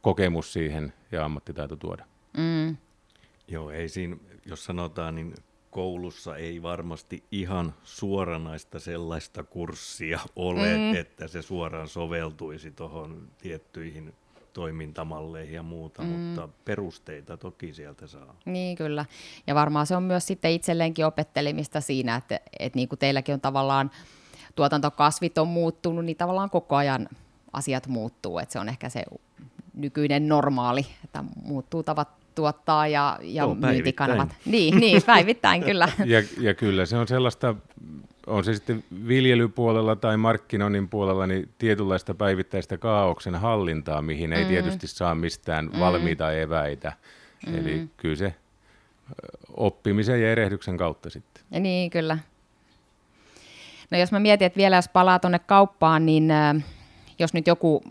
kokemus 0.02 0.54
siihen 0.54 0.94
ja 1.12 1.26
ammattitaito 1.26 1.76
tuoda. 1.76 2.06
Mm. 2.38 2.78
Joo, 3.48 3.72
ei 3.72 3.89
siinä, 3.89 4.18
jos 4.46 4.65
sanotaan, 4.65 5.15
niin 5.15 5.34
koulussa 5.72 6.36
ei 6.38 6.62
varmasti 6.62 7.24
ihan 7.32 7.74
suoranaista 7.84 8.80
sellaista 8.80 9.44
kurssia 9.44 10.20
ole, 10.36 10.78
mm. 10.78 10.96
että 10.96 11.28
se 11.28 11.42
suoraan 11.42 11.88
soveltuisi 11.88 12.72
tuohon 12.72 13.28
tiettyihin 13.38 14.13
toimintamalleihin 14.53 15.55
ja 15.55 15.63
muuta, 15.63 16.01
mm. 16.01 16.07
mutta 16.07 16.49
perusteita 16.65 17.38
toki 17.38 17.73
sieltä 17.73 18.07
saa. 18.07 18.35
Niin 18.45 18.77
kyllä, 18.77 19.05
ja 19.47 19.55
varmaan 19.55 19.88
se 19.88 19.95
on 19.95 20.03
myös 20.03 20.27
sitten 20.27 20.51
itselleenkin 20.51 21.05
opettelemista 21.05 21.81
siinä, 21.81 22.15
että, 22.15 22.39
että 22.59 22.77
niin 22.77 22.89
kuin 22.89 22.99
teilläkin 22.99 23.33
on 23.33 23.41
tavallaan 23.41 23.91
tuotantokasvit 24.55 25.38
on 25.38 25.47
muuttunut, 25.47 26.05
niin 26.05 26.17
tavallaan 26.17 26.49
koko 26.49 26.75
ajan 26.75 27.09
asiat 27.53 27.88
muuttuu, 27.88 28.39
että 28.39 28.53
se 28.53 28.59
on 28.59 28.69
ehkä 28.69 28.89
se 28.89 29.03
nykyinen 29.73 30.27
normaali, 30.27 30.85
että 31.03 31.23
muuttuu 31.43 31.83
tavat 31.83 32.09
tuottaa 32.35 32.88
ja, 32.88 33.19
ja 33.21 33.43
Joo, 33.43 33.55
myyntikanavat. 33.55 34.29
Niin, 34.45 34.79
niin, 34.79 35.03
päivittäin 35.03 35.63
kyllä. 35.63 35.89
Ja, 36.05 36.23
ja 36.39 36.53
kyllä 36.53 36.85
se 36.85 36.97
on 36.97 37.07
sellaista 37.07 37.55
on 38.30 38.44
se 38.44 38.54
sitten 38.54 38.84
viljelypuolella 39.08 39.96
tai 39.96 40.18
markkinoinnin 40.18 40.89
puolella, 40.89 41.28
niin 41.28 41.50
tietynlaista 41.58 42.13
päivittäistä 42.13 42.78
kaauksen 42.78 43.36
hallintaa, 43.36 44.02
mihin 44.02 44.34
ei 44.34 44.44
mm. 44.44 44.48
tietysti 44.48 44.88
saa 44.88 45.15
mistään 45.15 45.65
mm. 45.65 45.80
valmiita 45.80 46.32
eväitä. 46.32 46.94
Mm. 47.48 47.58
Eli 47.58 47.89
kyllä 47.98 48.15
se 48.15 48.36
oppimisen 49.58 50.22
ja 50.22 50.32
erehdyksen 50.32 50.78
kautta 50.78 51.10
sitten. 51.10 51.44
Ja 51.52 51.60
niin, 51.60 51.89
kyllä. 51.89 52.18
No 53.92 53.98
jos 53.98 54.12
mä 54.12 54.20
mietin, 54.20 54.46
että 54.46 54.58
vielä 54.58 54.76
jos 54.76 54.89
palaa 54.89 55.20
tuonne 55.20 55.39
kauppaan, 55.39 56.06
niin 56.06 56.32
äh, 56.32 56.56
jos 57.20 57.34
nyt 57.34 57.48
joku 57.48 57.84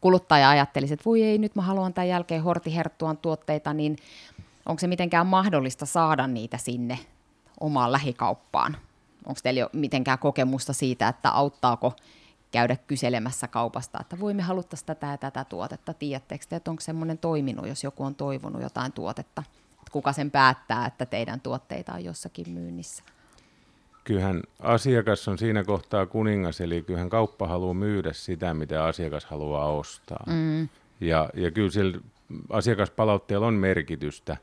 kuluttaja 0.00 0.50
ajattelisi, 0.50 0.94
että 0.94 1.04
voi 1.04 1.22
ei, 1.22 1.38
nyt 1.38 1.54
mä 1.54 1.62
haluan 1.62 1.94
tämän 1.94 2.08
jälkeen 2.08 2.42
hortiherttuan 2.42 3.16
tuotteita, 3.16 3.74
niin 3.74 3.96
onko 4.66 4.80
se 4.80 4.86
mitenkään 4.86 5.26
mahdollista 5.26 5.86
saada 5.86 6.26
niitä 6.26 6.58
sinne 6.58 6.98
omaan 7.60 7.92
lähikauppaan? 7.92 8.76
Onko 9.26 9.40
teillä 9.42 9.60
jo 9.60 9.70
mitenkään 9.72 10.18
kokemusta 10.18 10.72
siitä, 10.72 11.08
että 11.08 11.30
auttaako 11.30 11.92
käydä 12.50 12.76
kyselemässä 12.76 13.48
kaupasta, 13.48 13.98
että 14.00 14.20
voi 14.20 14.34
me 14.34 14.42
haluttaisiin 14.42 14.86
tätä 14.86 15.06
ja 15.06 15.18
tätä 15.18 15.44
tuotetta. 15.44 15.94
Tiedättekö 15.94 16.44
te, 16.48 16.56
että 16.56 16.70
onko 16.70 16.80
semmoinen 16.80 17.18
toiminut, 17.18 17.68
jos 17.68 17.84
joku 17.84 18.04
on 18.04 18.14
toivonut 18.14 18.62
jotain 18.62 18.92
tuotetta? 18.92 19.42
Että 19.72 19.92
kuka 19.92 20.12
sen 20.12 20.30
päättää, 20.30 20.86
että 20.86 21.06
teidän 21.06 21.40
tuotteita 21.40 21.92
on 21.92 22.04
jossakin 22.04 22.50
myynnissä? 22.50 23.02
kyllähän 24.06 24.42
asiakas 24.60 25.28
on 25.28 25.38
siinä 25.38 25.64
kohtaa 25.64 26.06
kuningas, 26.06 26.60
eli 26.60 26.82
kyllähän 26.82 27.08
kauppa 27.08 27.46
haluaa 27.46 27.74
myydä 27.74 28.12
sitä, 28.12 28.54
mitä 28.54 28.84
asiakas 28.84 29.24
haluaa 29.24 29.72
ostaa. 29.72 30.24
Mm. 30.26 30.68
Ja, 31.00 31.30
ja 31.34 31.50
kyllä 31.50 31.70
sillä 31.70 31.98
asiakaspalautteella 32.50 33.46
on 33.46 33.54
merkitystä. 33.54 34.36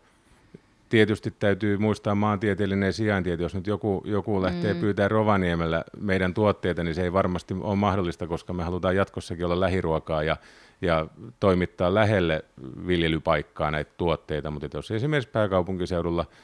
Tietysti 0.94 1.34
täytyy 1.40 1.78
muistaa 1.78 2.16
maantieteellinen 2.16 2.94
sijainti, 2.94 3.32
että 3.32 3.44
jos 3.44 3.56
nyt 3.56 3.68
joku, 3.68 4.04
joku 4.06 4.42
lähtee 4.42 4.74
mm. 4.74 4.80
pyytämään 4.80 5.12
Rovaniemellä 5.12 5.84
meidän 6.00 6.34
tuotteita, 6.34 6.84
niin 6.84 6.96
se 6.96 7.04
ei 7.04 7.14
varmasti 7.14 7.56
ole 7.62 7.76
mahdollista, 7.76 8.28
koska 8.28 8.54
me 8.54 8.64
halutaan 8.64 8.96
jatkossakin 8.96 9.46
olla 9.46 9.60
lähiruokaa 9.60 10.24
ja, 10.24 10.38
ja 10.82 11.08
toimittaa 11.40 11.94
lähelle 11.94 12.46
viljelypaikkaa 12.88 13.72
näitä 13.72 13.92
tuotteita. 13.98 14.52
Mutta 14.52 14.68
jos 14.74 14.92
esimerkiksi 14.92 15.30
pääkaupunkiseudulla– 15.30 16.26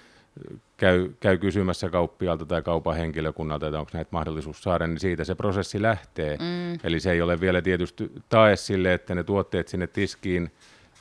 käy, 0.78 1.10
käy 1.20 1.38
kysymässä 1.38 1.90
kauppialta 1.90 2.46
tai 2.46 2.62
kaupan 2.62 2.96
henkilökunnalta, 2.96 3.68
että 3.68 3.80
onko 3.80 3.92
näitä 3.94 4.10
mahdollisuus 4.12 4.64
saada, 4.64 4.88
niin 4.88 5.00
siitä 5.00 5.24
se 5.24 5.36
prosessi 5.36 5.82
lähtee. 5.82 6.38
Mm. 6.38 6.80
Eli 6.84 7.00
se 7.00 7.12
ei 7.12 7.22
ole 7.22 7.40
vielä 7.40 7.62
tietysti 7.62 8.12
tae 8.30 8.56
sille, 8.56 8.94
että 8.94 9.16
ne 9.16 9.24
tuotteet 9.24 9.68
sinne 9.68 9.88
tiskiin 9.88 10.52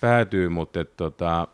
päätyy, 0.01 0.49
mutta 0.49 0.81
et, 0.81 0.97
tota, 0.97 1.49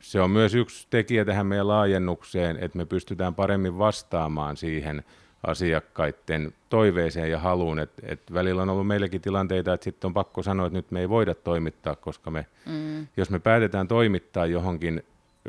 se 0.00 0.20
on 0.20 0.30
myös 0.30 0.54
yksi 0.54 0.86
tekijä 0.90 1.24
tähän 1.24 1.46
meidän 1.46 1.68
laajennukseen, 1.68 2.56
että 2.60 2.78
me 2.78 2.84
pystytään 2.84 3.34
paremmin 3.34 3.78
vastaamaan 3.78 4.56
siihen 4.56 5.04
asiakkaiden 5.46 6.52
toiveeseen 6.68 7.30
ja 7.30 7.38
haluun. 7.38 7.78
Et, 7.78 7.90
et 8.02 8.32
välillä 8.32 8.62
on 8.62 8.70
ollut 8.70 8.86
meilläkin 8.86 9.20
tilanteita, 9.20 9.72
että 9.72 9.84
sitten 9.84 10.08
on 10.08 10.14
pakko 10.14 10.42
sanoa, 10.42 10.66
että 10.66 10.78
nyt 10.78 10.90
me 10.90 11.00
ei 11.00 11.08
voida 11.08 11.34
toimittaa, 11.34 11.96
koska 11.96 12.30
me, 12.30 12.46
mm. 12.66 13.06
jos 13.16 13.30
me 13.30 13.38
päätetään 13.38 13.88
toimittaa 13.88 14.46
johonkin 14.46 15.02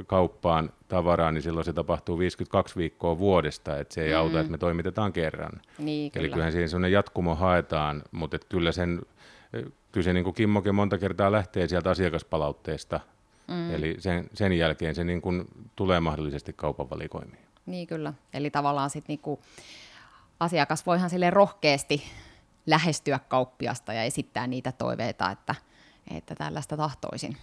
kauppaan 0.08 0.70
tavaraa, 0.88 1.32
niin 1.32 1.42
silloin 1.42 1.66
se 1.66 1.74
tapahtuu 1.74 2.20
52 2.20 2.76
viikkoa 2.76 3.18
vuodesta, 3.18 3.78
että 3.78 3.94
se 3.94 4.04
ei 4.04 4.14
mm. 4.14 4.20
auta, 4.20 4.40
että 4.40 4.52
me 4.52 4.58
toimitetaan 4.58 5.14
kerran. 5.14 5.52
Niin, 5.78 6.12
kyllä. 6.12 6.26
Eli 6.26 6.32
kyllähän 6.32 6.52
siihen 6.52 6.70
sellainen 6.70 6.92
jatkumo 6.92 7.36
haetaan, 7.36 8.04
mutta 8.12 8.38
kyllä, 8.50 8.72
sen, 8.72 9.02
kyllä 9.92 10.04
se 10.04 10.14
niin 10.14 10.24
kuin 10.24 10.34
Kimmokin 10.34 10.76
monta 10.76 10.98
kertaa 10.98 11.32
lähtee 11.32 11.68
sieltä 11.68 11.90
asiakaspalautteesta, 11.90 13.00
mm. 13.52 13.74
eli 13.74 13.96
sen, 14.00 14.30
sen 14.34 14.54
jälkeen 14.54 14.96
se 14.96 15.04
niin 15.04 15.22
kuin 15.22 15.46
tulee 15.76 16.00
mahdollisesti 16.00 16.54
kaupan 16.54 16.90
valikoimiin. 16.90 17.46
Niin 17.66 17.88
kyllä, 17.88 18.14
eli 18.34 18.50
tavallaan 18.50 18.90
sitten 18.90 19.14
niin 19.14 19.20
kuin 19.20 19.40
asiakas 20.40 20.86
voihan 20.86 21.10
sille 21.10 21.30
rohkeasti 21.30 22.04
lähestyä 22.66 23.20
kauppiasta 23.20 23.94
ja 23.94 24.04
esittää 24.04 24.48
niitä 24.48 24.72
toiveita, 24.72 25.32
että, 25.32 25.56
että 26.18 26.36
tällaista 26.36 26.78
tahtoisin. 26.78 27.38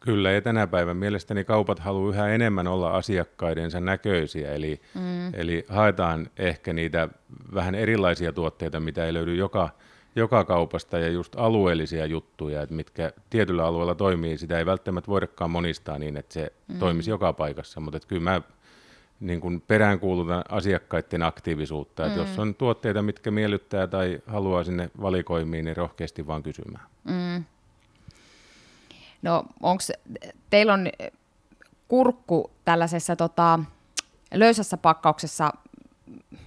Kyllä, 0.00 0.32
ja 0.32 0.40
tänä 0.40 0.66
päivän 0.66 0.96
mielestäni 0.96 1.44
kaupat 1.44 1.78
haluaa 1.78 2.10
yhä 2.10 2.28
enemmän 2.28 2.66
olla 2.66 2.90
asiakkaidensa 2.90 3.80
näköisiä, 3.80 4.52
eli, 4.52 4.80
mm. 4.94 5.34
eli 5.34 5.64
haetaan 5.68 6.30
ehkä 6.36 6.72
niitä 6.72 7.08
vähän 7.54 7.74
erilaisia 7.74 8.32
tuotteita, 8.32 8.80
mitä 8.80 9.06
ei 9.06 9.14
löydy 9.14 9.34
joka, 9.34 9.70
joka 10.16 10.44
kaupasta, 10.44 10.98
ja 10.98 11.08
just 11.08 11.36
alueellisia 11.36 12.06
juttuja, 12.06 12.62
että 12.62 12.74
mitkä 12.74 13.12
tietyllä 13.30 13.66
alueella 13.66 13.94
toimii, 13.94 14.38
sitä 14.38 14.58
ei 14.58 14.66
välttämättä 14.66 15.10
voidakaan 15.10 15.50
monistaa 15.50 15.98
niin, 15.98 16.16
että 16.16 16.34
se 16.34 16.52
mm. 16.68 16.78
toimisi 16.78 17.10
joka 17.10 17.32
paikassa, 17.32 17.80
mutta 17.80 18.00
kyllä 18.08 18.22
mä 18.22 18.42
niin 19.20 19.40
kuin 19.40 19.60
peräänkuulutan 19.60 20.44
asiakkaiden 20.48 21.22
aktiivisuutta, 21.22 22.02
mm. 22.02 22.08
että 22.08 22.20
jos 22.20 22.38
on 22.38 22.54
tuotteita, 22.54 23.02
mitkä 23.02 23.30
miellyttää 23.30 23.86
tai 23.86 24.22
haluaa 24.26 24.64
sinne 24.64 24.90
valikoimiin, 25.00 25.64
niin 25.64 25.76
rohkeasti 25.76 26.26
vaan 26.26 26.42
kysymään. 26.42 26.86
Mm. 27.04 27.44
No 29.22 29.44
onko, 29.62 29.82
teillä 30.50 30.74
on 30.74 30.88
kurkku 31.88 32.50
tällaisessa 32.64 33.16
tota, 33.16 33.60
löysässä 34.34 34.76
pakkauksessa 34.76 35.52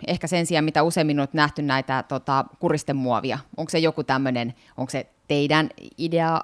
ehkä 0.07 0.27
sen 0.27 0.45
sijaan, 0.45 0.65
mitä 0.65 0.83
useimmin 0.83 1.19
on 1.19 1.27
nähty 1.33 1.62
näitä 1.62 2.03
tota, 2.07 2.45
kuristemuovia. 2.59 3.39
Onko 3.57 3.69
se 3.69 3.79
joku 3.79 4.03
tämmöinen, 4.03 4.53
onko 4.77 4.89
se 4.89 5.07
teidän 5.27 5.69
idea 5.97 6.41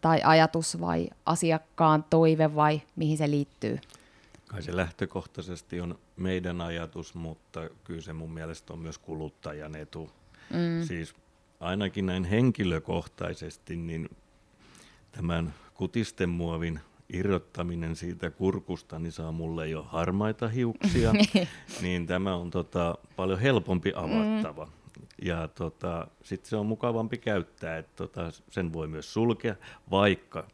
tai 0.00 0.20
ajatus 0.24 0.80
vai 0.80 1.08
asiakkaan 1.26 2.04
toive 2.10 2.54
vai 2.54 2.82
mihin 2.96 3.18
se 3.18 3.30
liittyy? 3.30 3.78
Kai 4.48 4.62
se 4.62 4.76
lähtökohtaisesti 4.76 5.80
on 5.80 5.98
meidän 6.16 6.60
ajatus, 6.60 7.14
mutta 7.14 7.70
kyllä 7.84 8.00
se 8.00 8.12
mun 8.12 8.30
mielestä 8.30 8.72
on 8.72 8.78
myös 8.78 8.98
kuluttajan 8.98 9.76
etu. 9.76 10.10
Mm. 10.50 10.86
Siis 10.86 11.14
ainakin 11.60 12.06
näin 12.06 12.24
henkilökohtaisesti, 12.24 13.76
niin 13.76 14.08
tämän 15.12 15.54
kutistemuovin 15.74 16.80
irrottaminen 17.12 17.96
siitä 17.96 18.30
kurkusta, 18.30 18.98
niin 18.98 19.12
saa 19.12 19.32
mulle 19.32 19.68
jo 19.68 19.82
harmaita 19.82 20.48
hiuksia, 20.48 21.12
niin. 21.34 21.48
niin 21.82 22.06
tämä 22.06 22.34
on 22.34 22.50
tota, 22.50 22.94
paljon 23.16 23.40
helpompi 23.40 23.92
avattava. 23.94 24.64
Mm. 24.64 24.72
Ja 25.22 25.48
tota, 25.48 26.06
sitten 26.22 26.50
se 26.50 26.56
on 26.56 26.66
mukavampi 26.66 27.18
käyttää, 27.18 27.78
että 27.78 27.92
tota, 27.96 28.30
sen 28.50 28.72
voi 28.72 28.88
myös 28.88 29.12
sulkea, 29.12 29.54
vaikka 29.90 30.46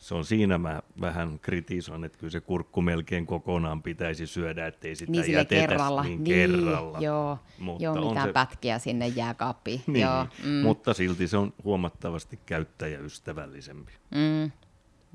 se 0.00 0.14
on 0.14 0.24
siinä 0.24 0.58
mä 0.58 0.82
vähän 1.00 1.38
kritisoin, 1.38 2.04
että 2.04 2.18
kyllä 2.18 2.30
se 2.30 2.40
kurkku 2.40 2.82
melkein 2.82 3.26
kokonaan 3.26 3.82
pitäisi 3.82 4.26
syödä, 4.26 4.66
ettei 4.66 4.96
sitä 4.96 5.12
niin 5.12 5.32
jätetä 5.32 5.66
kerralla. 5.66 6.02
niin, 6.02 6.24
niin 6.24 6.34
kerralla. 6.34 6.98
Joo, 7.00 7.38
Mutta 7.58 7.84
joo 7.84 8.08
mitään 8.08 8.28
se... 8.28 8.32
pätkiä 8.32 8.78
sinne 8.78 9.08
jääkaappiin. 9.08 9.82
Niin, 9.86 10.02
joo, 10.02 10.26
mm. 10.44 10.50
mutta 10.50 10.94
silti 10.94 11.28
se 11.28 11.36
on 11.36 11.52
huomattavasti 11.64 12.38
käyttäjäystävällisempi. 12.46 13.92
Mm. 14.10 14.50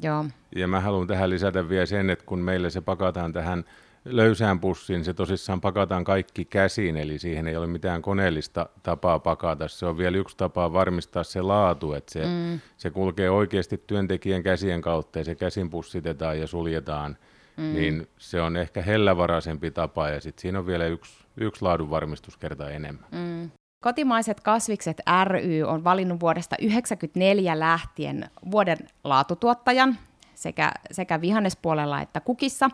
Joo. 0.02 0.26
Ja 0.56 0.68
mä 0.68 0.80
haluan 0.80 1.08
tähän 1.08 1.30
lisätä 1.30 1.70
vielä 1.70 1.86
sen, 1.86 2.10
että 2.10 2.26
kun 2.26 2.40
meille 2.40 2.70
se 2.70 2.82
pakataan 2.82 3.34
tähän 3.34 3.66
löysään 4.06 4.60
pussiin, 4.60 5.06
se 5.06 5.14
tosissaan 5.14 5.62
pakataan 5.62 6.04
kaikki 6.04 6.46
käsiin, 6.46 6.98
eli 6.98 7.20
siihen 7.20 7.48
ei 7.48 7.58
ole 7.58 7.68
mitään 7.68 8.02
koneellista 8.02 8.70
tapaa 8.84 9.20
pakata. 9.20 9.68
Se 9.68 9.86
on 9.86 9.98
vielä 9.98 10.18
yksi 10.18 10.38
tapa 10.38 10.74
varmistaa 10.74 11.24
se 11.24 11.42
laatu, 11.42 11.94
että 11.94 12.14
se, 12.14 12.26
mm. 12.26 12.60
se 12.78 12.90
kulkee 12.90 13.30
oikeasti 13.30 13.84
työntekijän 13.88 14.44
käsien 14.44 14.82
kautta 14.82 15.20
ja 15.20 15.26
se 15.26 15.36
käsin 15.36 15.70
pussitetaan 15.70 16.40
ja 16.40 16.48
suljetaan, 16.48 17.18
mm. 17.58 17.74
niin 17.74 18.08
se 18.18 18.42
on 18.42 18.58
ehkä 18.58 18.82
hellävaraisempi 18.82 19.72
tapa 19.72 20.10
ja 20.10 20.22
sitten 20.22 20.42
siinä 20.42 20.60
on 20.60 20.68
vielä 20.68 20.86
yksi, 20.86 21.26
yksi 21.38 21.62
laadunvarmistuskerta 21.62 22.70
enemmän. 22.70 23.06
Mm. 23.12 23.52
Kotimaiset 23.86 24.40
kasvikset 24.40 25.02
ry 25.24 25.64
on 25.64 25.84
valinnut 25.84 26.20
vuodesta 26.20 26.56
1994 26.56 27.60
lähtien 27.60 28.30
vuoden 28.52 28.78
laatutuottajan 29.04 29.98
sekä, 30.36 30.72
sekä 30.92 31.22
vihannespuolella 31.22 32.02
että 32.02 32.20
kukissa. 32.20 32.70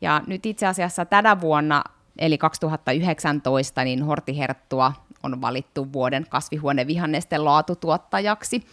Ja 0.00 0.22
nyt 0.26 0.46
itse 0.46 0.66
asiassa 0.66 1.04
tänä 1.04 1.40
vuonna, 1.40 1.84
eli 2.18 2.38
2019, 2.38 3.84
niin 3.84 4.04
Hortiherttua 4.04 4.92
on 5.22 5.40
valittu 5.40 5.92
vuoden 5.92 6.26
kasvihuonevihannesten 6.28 7.44
laatutuottajaksi. 7.44 8.66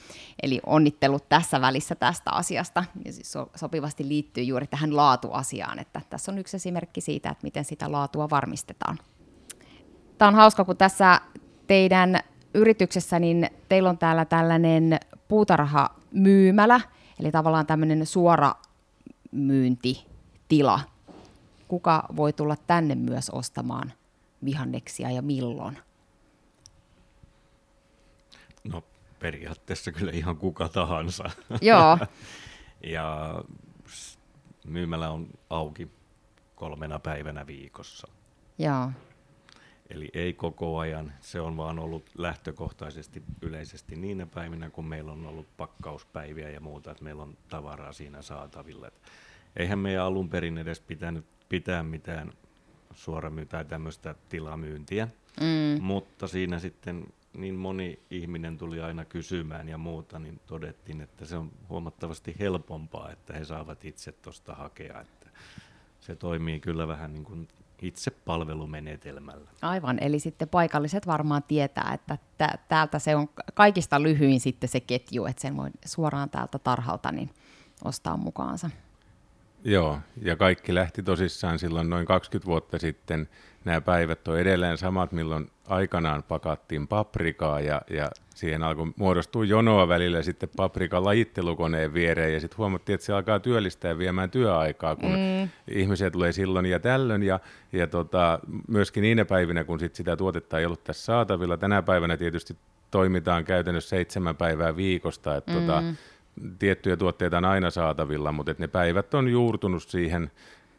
Eli 0.44 0.60
onnittelut 0.66 1.30
tässä 1.30 1.62
välissä 1.62 1.96
tästä 1.96 2.32
asiasta. 2.32 2.84
Ja 3.06 3.14
siis 3.14 3.34
sopivasti 3.56 4.08
liittyy 4.08 4.44
juuri 4.44 4.68
tähän 4.68 4.96
laatuasiaan, 4.96 5.80
että 5.80 6.02
tässä 6.10 6.32
on 6.32 6.38
yksi 6.38 6.58
esimerkki 6.58 7.02
siitä, 7.02 7.30
että 7.30 7.44
miten 7.44 7.66
sitä 7.66 7.92
laatua 7.92 8.30
varmistetaan. 8.30 8.98
Tämä 10.18 10.30
on 10.30 10.36
hauska, 10.36 10.66
kun 10.66 10.78
tässä 10.78 11.22
teidän 11.68 12.20
yrityksessä, 12.54 13.20
niin 13.20 13.50
teillä 13.70 13.90
on 13.90 13.98
täällä 13.98 14.26
tällainen 14.26 15.00
puutarhamyymälä, 15.28 16.82
eli 17.20 17.32
tavallaan 17.32 17.66
tämmöinen 17.66 18.06
suora 18.06 18.56
myyntitila. 19.32 20.80
Kuka 21.68 22.04
voi 22.16 22.34
tulla 22.34 22.56
tänne 22.68 22.96
myös 22.96 23.30
ostamaan 23.30 23.94
vihanneksia 24.46 25.12
ja 25.12 25.22
milloin? 25.22 25.78
No 28.64 28.84
periaatteessa 29.20 29.92
kyllä 29.92 30.12
ihan 30.12 30.38
kuka 30.38 30.70
tahansa. 30.70 31.30
Joo. 31.62 31.98
ja 32.94 33.36
myymälä 34.66 35.10
on 35.10 35.28
auki 35.50 35.92
kolmena 36.56 37.00
päivänä 37.00 37.48
viikossa. 37.48 38.08
Joo. 38.58 38.92
Eli 39.90 40.10
ei 40.14 40.34
koko 40.34 40.78
ajan, 40.80 41.14
se 41.22 41.42
on 41.42 41.58
vaan 41.58 41.80
ollut 41.80 42.12
lähtökohtaisesti 42.18 43.24
yleisesti 43.42 43.96
niinä 43.96 44.26
päivinä, 44.26 44.70
kun 44.70 44.86
meillä 44.86 45.12
on 45.12 45.26
ollut 45.26 45.48
pakkauspäiviä 45.58 46.50
ja 46.50 46.60
muuta, 46.60 46.92
että 46.92 47.04
meillä 47.04 47.24
on 47.24 47.38
tavaraa 47.50 47.94
siinä 47.94 48.22
saatavilla. 48.22 48.88
Et 48.88 49.02
eihän 49.56 49.80
meidän 49.80 50.04
alun 50.04 50.30
perin 50.30 50.58
edes 50.58 50.80
pitänyt 50.80 51.26
pitää 51.50 51.84
mitään 51.84 52.34
suoramyy- 52.94 53.46
tai 53.46 53.66
tämmöistä 53.66 54.16
tilamyyntiä, 54.30 55.08
mm. 55.42 55.84
mutta 55.84 56.28
siinä 56.28 56.60
sitten 56.60 57.08
niin 57.34 57.56
moni 57.56 58.00
ihminen 58.10 58.58
tuli 58.58 58.82
aina 58.82 59.06
kysymään 59.06 59.70
ja 59.70 59.78
muuta, 59.78 60.20
niin 60.20 60.40
todettiin, 60.48 61.02
että 61.02 61.26
se 61.26 61.38
on 61.38 61.52
huomattavasti 61.70 62.36
helpompaa, 62.40 63.12
että 63.12 63.34
he 63.34 63.46
saavat 63.46 63.86
itse 63.86 64.12
tuosta 64.12 64.56
hakea. 64.56 65.02
Että 65.02 65.30
se 66.00 66.16
toimii 66.16 66.60
kyllä 66.60 66.88
vähän 66.88 67.14
niin 67.14 67.24
kuin 67.24 67.48
itse 67.82 68.12
palvelumenetelmällä. 68.12 69.50
Aivan, 69.62 69.98
eli 70.02 70.20
sitten 70.20 70.50
paikalliset 70.50 71.08
varmaan 71.08 71.44
tietää, 71.44 71.92
että 71.94 72.18
täältä 72.68 73.00
se 73.00 73.16
on 73.16 73.30
kaikista 73.54 74.04
lyhyin 74.04 74.40
sitten 74.40 74.70
se 74.70 74.80
ketju, 74.80 75.26
että 75.26 75.42
sen 75.42 75.58
voi 75.58 75.70
suoraan 75.86 76.30
täältä 76.30 76.60
tarhalta 76.60 77.12
niin 77.12 77.30
ostaa 77.84 78.18
mukaansa. 78.18 78.70
Joo, 79.68 80.00
ja 80.22 80.36
kaikki 80.36 80.76
lähti 80.76 81.04
tosissaan 81.04 81.60
silloin 81.60 81.90
noin 81.90 82.06
20 82.06 82.46
vuotta 82.46 82.80
sitten. 82.80 83.30
Nämä 83.66 83.82
päivät 83.82 84.28
on 84.28 84.40
edelleen 84.40 84.78
samat, 84.78 85.12
milloin 85.12 85.50
aikanaan 85.68 86.24
pakattiin 86.24 86.88
paprikaa 86.88 87.60
ja, 87.60 87.82
ja 87.90 88.10
siihen 88.36 88.64
alkoi 88.64 88.94
muodostua 88.96 89.46
jonoa 89.46 89.88
välillä 89.88 90.22
sitten 90.22 90.50
paprikan 90.58 91.06
lajittelukoneen 91.06 91.94
viereen 91.94 92.34
ja 92.34 92.40
sitten 92.40 92.58
huomattiin, 92.58 92.94
että 92.94 93.06
se 93.06 93.14
alkaa 93.14 93.40
työllistää 93.40 93.98
viemään 93.98 94.32
työaikaa, 94.32 94.96
kun 94.96 95.12
mm. 95.12 95.50
ihmisiä 95.68 96.12
tulee 96.12 96.32
silloin 96.32 96.66
ja 96.66 96.80
tällöin 96.80 97.24
ja, 97.24 97.40
ja 97.74 97.88
tota, 97.88 98.40
myöskin 98.68 99.02
niinä 99.02 99.26
päivinä, 99.26 99.64
kun 99.64 99.80
sit 99.80 99.96
sitä 99.96 100.18
tuotetta 100.18 100.60
ei 100.60 100.66
ollut 100.66 100.84
tässä 100.84 101.06
saatavilla. 101.06 101.58
Tänä 101.58 101.82
päivänä 101.82 102.18
tietysti 102.18 102.58
toimitaan 102.92 103.46
käytännössä 103.46 103.90
seitsemän 103.90 104.36
päivää 104.36 104.76
viikosta, 104.76 105.36
että 105.36 105.54
tota, 105.54 105.82
mm. 105.82 105.88
tota, 105.88 106.17
tiettyjä 106.60 106.98
tuotteita 106.98 107.38
on 107.38 107.46
aina 107.46 107.70
saatavilla, 107.70 108.32
mutta 108.32 108.56
ne 108.58 108.68
päivät 108.68 109.14
on 109.14 109.28
juurtunut 109.28 109.84
siihen 109.84 110.32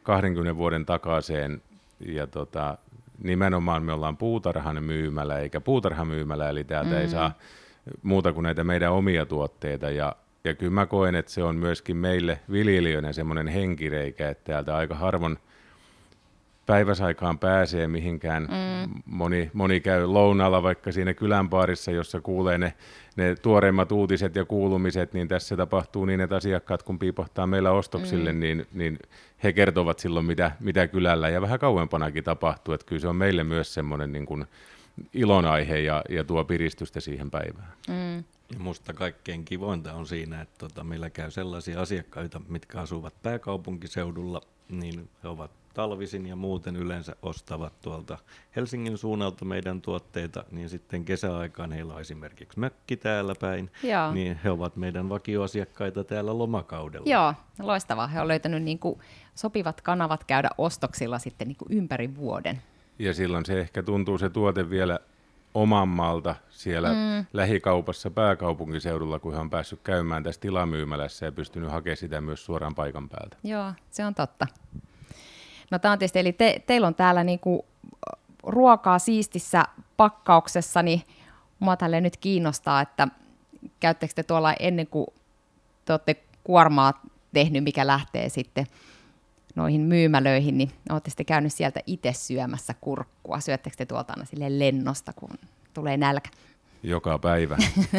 20 0.03 0.57
vuoden 0.57 0.85
takaiseen 0.85 1.61
ja 1.99 2.27
tota, 2.27 2.77
nimenomaan 3.23 3.83
me 3.83 3.93
ollaan 3.93 4.17
puutarhan 4.17 4.83
myymälä 4.83 5.39
eikä 5.39 5.61
puutarhamyymälä, 5.61 6.49
eli 6.49 6.63
täältä 6.63 6.91
mm. 6.91 6.97
ei 6.97 7.07
saa 7.07 7.31
muuta 8.03 8.33
kuin 8.33 8.43
näitä 8.43 8.63
meidän 8.63 8.91
omia 8.91 9.25
tuotteita 9.25 9.89
ja 9.89 10.15
ja 10.43 10.55
kyllä 10.55 10.71
mä 10.71 10.85
koen, 10.85 11.15
että 11.15 11.31
se 11.31 11.43
on 11.43 11.55
myöskin 11.55 11.97
meille 11.97 12.39
viljelijöinä 12.51 13.13
semmoinen 13.13 13.47
henkireikä, 13.47 14.29
että 14.29 14.51
täältä 14.51 14.75
aika 14.75 14.95
harvoin 14.95 15.37
päiväsaikaan 16.69 17.39
pääsee 17.39 17.87
mihinkään. 17.87 18.43
Mm. 18.43 19.01
Moni, 19.05 19.51
moni 19.53 19.79
käy 19.79 20.05
lounalla 20.05 20.63
vaikka 20.63 20.91
siinä 20.91 21.13
kylänpaarissa, 21.13 21.91
jossa 21.91 22.21
kuulee 22.21 22.57
ne, 22.57 22.73
ne 23.15 23.35
tuoreimmat 23.35 23.91
uutiset 23.91 24.35
ja 24.35 24.45
kuulumiset, 24.45 25.13
niin 25.13 25.27
tässä 25.27 25.57
tapahtuu 25.57 26.05
niin, 26.05 26.21
että 26.21 26.35
asiakkaat 26.35 26.83
kun 26.83 26.99
piipahtaa 26.99 27.47
meillä 27.47 27.71
ostoksille, 27.71 28.33
mm. 28.33 28.39
niin, 28.39 28.67
niin 28.73 28.99
he 29.43 29.53
kertovat 29.53 29.99
silloin, 29.99 30.25
mitä, 30.25 30.51
mitä 30.59 30.87
kylällä 30.87 31.29
ja 31.29 31.41
vähän 31.41 31.59
kauempanakin 31.59 32.23
tapahtuu. 32.23 32.73
Että 32.73 32.85
kyllä 32.85 33.01
se 33.01 33.07
on 33.07 33.15
meille 33.15 33.43
myös 33.43 33.73
semmoinen 33.73 34.11
niin 34.11 34.25
kuin 34.25 34.45
ilonaihe 35.13 35.79
ja, 35.79 36.03
ja 36.09 36.23
tuo 36.23 36.45
piristystä 36.45 36.99
siihen 36.99 37.31
päivään. 37.31 37.73
Mm. 37.87 38.17
Ja 38.53 38.59
musta 38.59 38.93
kaikkein 38.93 39.45
kivointa 39.45 39.93
on 39.93 40.07
siinä, 40.07 40.41
että 40.41 40.57
tota, 40.57 40.83
meillä 40.83 41.09
käy 41.09 41.31
sellaisia 41.31 41.81
asiakkaita, 41.81 42.41
mitkä 42.47 42.79
asuvat 42.79 43.13
pääkaupunkiseudulla, 43.23 44.41
niin 44.69 45.09
he 45.23 45.27
ovat 45.27 45.58
talvisin 45.79 46.25
ja 46.25 46.35
muuten 46.35 46.75
yleensä 46.75 47.15
ostavat 47.21 47.81
tuolta 47.81 48.17
Helsingin 48.55 48.97
suunnalta 48.97 49.45
meidän 49.45 49.81
tuotteita, 49.81 50.43
niin 50.51 50.69
sitten 50.69 51.05
kesäaikaan 51.05 51.71
heillä 51.71 51.93
on 51.93 52.01
esimerkiksi 52.01 52.59
mökki 52.59 52.97
täällä 52.97 53.33
päin, 53.39 53.71
Joo. 53.83 54.11
niin 54.13 54.39
he 54.43 54.49
ovat 54.49 54.75
meidän 54.75 55.09
vakioasiakkaita 55.09 56.03
täällä 56.03 56.37
lomakaudella. 56.37 57.09
Joo, 57.09 57.33
loistavaa. 57.59 58.07
He 58.07 58.19
ovat 58.19 58.27
löytänyt 58.27 58.63
niin 58.63 58.79
kuin 58.79 58.99
sopivat 59.35 59.81
kanavat 59.81 60.23
käydä 60.23 60.49
ostoksilla 60.57 61.19
sitten 61.19 61.47
niin 61.47 61.57
kuin 61.57 61.77
ympäri 61.77 62.15
vuoden. 62.15 62.61
Ja 62.99 63.13
silloin 63.13 63.45
se 63.45 63.59
ehkä 63.59 63.83
tuntuu 63.83 64.17
se 64.17 64.29
tuote 64.29 64.69
vielä 64.69 64.99
maalta 65.85 66.35
siellä 66.49 66.89
mm. 66.89 67.25
lähikaupassa 67.33 68.11
pääkaupunkiseudulla, 68.11 69.19
kun 69.19 69.33
he 69.33 69.39
on 69.39 69.49
päässyt 69.49 69.79
käymään 69.83 70.23
tässä 70.23 70.41
tilamyymälässä 70.41 71.25
ja 71.25 71.31
pystynyt 71.31 71.71
hakemaan 71.71 71.97
sitä 71.97 72.21
myös 72.21 72.45
suoraan 72.45 72.75
paikan 72.75 73.09
päältä. 73.09 73.37
Joo, 73.43 73.73
se 73.91 74.05
on 74.05 74.15
totta. 74.15 74.47
No 75.71 75.79
tämä 75.79 75.91
on 75.91 75.99
tietysti, 75.99 76.19
eli 76.19 76.33
te, 76.33 76.63
teillä 76.67 76.87
on 76.87 76.95
täällä 76.95 77.23
niinku 77.23 77.65
ruokaa 78.43 78.99
siistissä 78.99 79.63
pakkauksessa, 79.97 80.83
niin 80.83 81.01
mua 81.59 81.77
tälle 81.77 82.01
nyt 82.01 82.17
kiinnostaa, 82.17 82.81
että 82.81 83.07
käyttekö 83.79 84.13
te 84.13 84.23
tuolla 84.23 84.53
ennen 84.53 84.87
kuin 84.87 85.07
te 85.85 85.93
olette 85.93 86.23
kuormaa 86.43 87.01
tehnyt, 87.33 87.63
mikä 87.63 87.87
lähtee 87.87 88.29
sitten 88.29 88.65
noihin 89.55 89.81
myymälöihin, 89.81 90.57
niin 90.57 90.71
olette 90.89 91.09
sitten 91.09 91.25
käynyt 91.25 91.53
sieltä 91.53 91.79
itse 91.87 92.13
syömässä 92.13 92.75
kurkkua. 92.81 93.39
Syöttekö 93.39 93.75
te 93.77 93.85
tuolta 93.85 94.13
aina 94.13 94.25
sille 94.25 94.59
lennosta, 94.59 95.13
kun 95.13 95.29
tulee 95.73 95.97
nälkä? 95.97 96.29
Joka 96.83 97.19
päivä. 97.19 97.57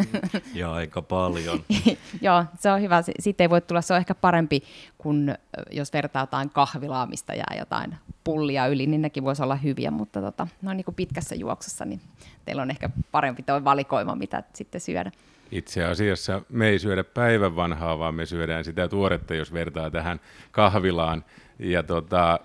ja 0.53 0.73
aika 0.73 1.01
paljon. 1.01 1.63
Joo, 2.21 2.45
se 2.59 2.71
on 2.71 2.81
hyvä. 2.81 3.03
Sitten 3.19 3.43
ei 3.43 3.49
voi 3.49 3.61
tulla, 3.61 3.81
se 3.81 3.93
on 3.93 3.99
ehkä 3.99 4.15
parempi 4.15 4.63
kuin 4.97 5.35
jos 5.71 5.93
vertaa 5.93 6.23
jotain 6.23 6.49
kahvilaa, 6.49 7.05
mistä 7.05 7.33
jää 7.33 7.55
jotain 7.59 7.95
pullia 8.23 8.67
yli, 8.67 8.87
niin 8.87 9.01
nekin 9.01 9.23
voisi 9.23 9.43
olla 9.43 9.55
hyviä, 9.55 9.91
mutta 9.91 10.21
tota, 10.21 10.47
no 10.61 10.73
niin 10.73 10.85
kuin 10.85 10.95
pitkässä 10.95 11.35
juoksussa, 11.35 11.85
niin 11.85 12.01
teillä 12.45 12.61
on 12.61 12.71
ehkä 12.71 12.89
parempi 13.11 13.43
tuo 13.43 13.63
valikoima, 13.63 14.15
mitä 14.15 14.43
sitten 14.53 14.81
syödä. 14.81 15.11
Itse 15.51 15.85
asiassa 15.85 16.41
me 16.49 16.67
ei 16.67 16.79
syödä 16.79 17.03
päivän 17.03 17.55
vanhaa, 17.55 17.99
vaan 17.99 18.15
me 18.15 18.25
syödään 18.25 18.63
sitä 18.63 18.87
tuoretta, 18.87 19.35
jos 19.35 19.53
vertaa 19.53 19.89
tähän 19.89 20.19
kahvilaan. 20.51 21.25
Ja 21.59 21.83
tota, 21.83 22.39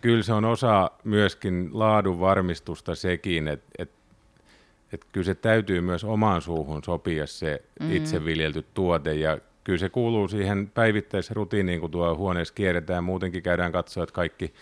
kyllä 0.00 0.22
se 0.22 0.32
on 0.32 0.44
osa 0.44 0.90
myöskin 1.04 1.70
laadun 1.72 2.20
varmistusta 2.20 2.94
sekin, 2.94 3.48
että 3.48 3.66
et, 3.78 3.93
et 4.92 5.04
kyllä 5.12 5.24
se 5.24 5.34
täytyy 5.34 5.80
myös 5.80 6.04
omaan 6.04 6.42
suuhun 6.42 6.84
sopia 6.84 7.26
se 7.26 7.62
mm. 7.80 7.92
itse 7.92 8.24
viljelty 8.24 8.64
tuote. 8.74 9.14
Ja 9.14 9.38
kyllä 9.64 9.78
se 9.78 9.88
kuuluu 9.88 10.28
siihen 10.28 10.70
päivittäisrutiiniin, 10.74 11.80
kun 11.80 11.90
tuo 11.90 12.16
huoneessa 12.16 12.54
kierretään. 12.54 13.04
Muutenkin 13.04 13.42
käydään 13.42 13.72
katsoa, 13.72 14.02
että 14.02 14.14
kaikki 14.14 14.54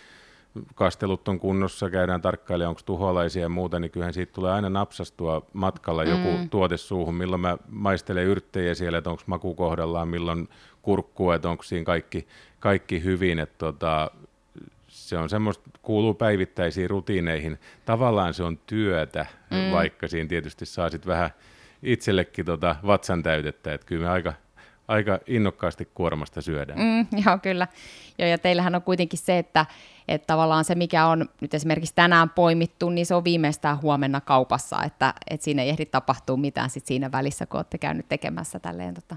kastelut 0.75 1.27
on 1.27 1.39
kunnossa, 1.39 1.89
käydään 1.89 2.21
tarkkailemaan, 2.21 2.69
onko 2.69 2.81
tuholaisia 2.85 3.41
ja 3.41 3.49
muuta, 3.49 3.79
niin 3.79 3.91
kyllähän 3.91 4.13
siitä 4.13 4.33
tulee 4.33 4.51
aina 4.51 4.69
napsastua 4.69 5.45
matkalla 5.53 6.03
joku 6.03 6.37
mm. 6.37 6.49
tuote 6.49 6.77
suuhun, 6.77 7.15
milloin 7.15 7.41
mä 7.41 7.57
maistelen 7.69 8.25
yrttejä 8.25 8.75
siellä, 8.75 8.97
että 8.97 9.09
onko 9.09 9.23
maku 9.25 9.55
kohdallaan, 9.55 10.07
milloin 10.07 10.49
kurkkua, 10.81 11.35
että 11.35 11.49
onko 11.49 11.63
siinä 11.63 11.85
kaikki, 11.85 12.27
kaikki 12.59 13.03
hyvin, 13.03 13.39
että 13.39 13.57
tota, 13.57 14.11
se 14.93 15.17
on 15.17 15.29
semmoista, 15.29 15.69
kuuluu 15.81 16.13
päivittäisiin 16.13 16.89
rutiineihin. 16.89 17.59
Tavallaan 17.85 18.33
se 18.33 18.43
on 18.43 18.57
työtä, 18.57 19.25
mm. 19.51 19.71
vaikka 19.71 20.07
siinä 20.07 20.27
tietysti 20.27 20.65
saa 20.65 20.89
sitten 20.89 21.11
vähän 21.11 21.29
itsellekin 21.83 22.45
tota 22.45 22.75
vatsan 22.87 23.23
täytettä, 23.23 23.73
että 23.73 23.87
kyllä 23.87 24.03
me 24.03 24.09
aika, 24.09 24.33
aika 24.87 25.19
innokkaasti 25.27 25.89
kuormasta 25.93 26.41
syödään. 26.41 26.79
Mm, 26.79 27.07
joo, 27.25 27.37
kyllä. 27.37 27.67
Joo, 28.17 28.29
ja 28.29 28.37
teillähän 28.37 28.75
on 28.75 28.81
kuitenkin 28.81 29.19
se, 29.19 29.37
että, 29.37 29.65
että 30.07 30.27
tavallaan 30.27 30.65
se, 30.65 30.75
mikä 30.75 31.05
on 31.05 31.29
nyt 31.41 31.53
esimerkiksi 31.53 31.95
tänään 31.95 32.29
poimittu, 32.29 32.89
niin 32.89 33.05
se 33.05 33.15
on 33.15 33.23
viimeistään 33.23 33.81
huomenna 33.81 34.21
kaupassa, 34.21 34.83
että, 34.83 35.13
että 35.29 35.43
siinä 35.43 35.61
ei 35.61 35.69
ehdi 35.69 35.85
tapahtua 35.85 36.37
mitään 36.37 36.69
sit 36.69 36.85
siinä 36.85 37.11
välissä, 37.11 37.45
kun 37.45 37.57
olette 37.57 37.77
käynyt 37.77 38.07
tekemässä 38.09 38.59
tälleen 38.59 38.93
tota, 38.93 39.15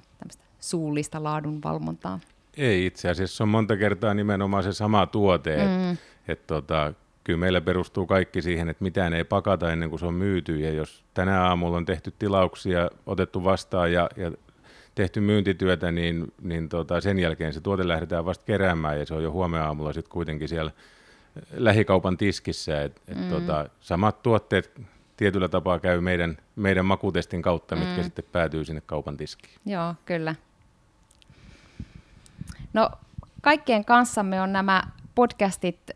suullista 0.61 1.23
laadunvalvontaa. 1.23 2.21
Ei 2.57 2.87
itse 2.87 3.09
asiassa, 3.11 3.37
se 3.37 3.43
on 3.43 3.49
monta 3.49 3.77
kertaa 3.77 4.15
nimenomaan 4.15 4.63
se 4.63 4.73
sama 4.73 5.07
tuote, 5.07 5.57
mm. 5.57 5.91
että 5.91 6.03
et 6.29 6.47
tota, 6.47 6.93
kyllä 7.25 7.39
meillä 7.39 7.61
perustuu 7.61 8.07
kaikki 8.07 8.43
siihen, 8.43 8.69
että 8.69 8.85
mitään 8.85 9.13
ei 9.13 9.25
pakata 9.25 9.73
ennen 9.73 9.91
kuin 9.91 10.01
se 10.01 10.07
on 10.07 10.15
myyty, 10.15 10.61
ja 10.61 10.73
jos 10.73 11.05
tänä 11.15 11.43
aamulla 11.43 11.77
on 11.77 11.85
tehty 11.85 12.13
tilauksia, 12.19 12.91
otettu 13.07 13.45
vastaan 13.45 13.93
ja, 13.93 14.11
ja 14.17 14.33
tehty 14.95 15.21
myyntityötä, 15.21 15.93
niin, 15.93 16.33
niin 16.43 16.69
tota, 16.69 17.01
sen 17.01 17.19
jälkeen 17.19 17.53
se 17.53 17.61
tuote 17.61 17.89
lähdetään 17.89 18.25
vasta 18.25 18.45
keräämään 18.45 18.99
ja 18.99 19.07
se 19.07 19.15
on 19.15 19.23
jo 19.23 19.31
huomenna 19.31 19.67
aamulla 19.67 19.93
sitten 19.93 20.13
kuitenkin 20.13 20.49
siellä 20.49 20.71
lähikaupan 21.53 22.17
tiskissä. 22.17 22.83
Et, 22.83 23.03
et 23.09 23.19
mm. 23.19 23.29
tota, 23.29 23.69
samat 23.81 24.23
tuotteet 24.23 24.81
tietyllä 25.17 25.49
tapaa 25.49 25.79
käy 25.79 26.01
meidän, 26.01 26.37
meidän 26.57 26.85
makutestin 26.85 27.43
kautta, 27.43 27.77
mitkä 27.77 27.97
mm. 27.97 28.03
sitten 28.03 28.25
päätyy 28.33 28.65
sinne 28.65 28.83
kaupan 28.87 29.17
tiskiin. 29.17 29.55
Joo, 29.67 29.95
kyllä. 30.05 30.35
No, 32.73 32.91
kaikkien 33.43 33.85
kanssamme 33.85 34.41
on 34.41 34.53
nämä 34.53 34.83
podcastit 35.15 35.91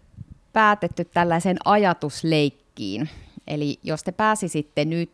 päätetty 0.52 1.04
tällaiseen 1.04 1.56
ajatusleikkiin. 1.64 3.08
Eli 3.46 3.78
jos 3.82 4.02
te 4.02 4.12
pääsisitte 4.12 4.84
nyt 4.84 5.10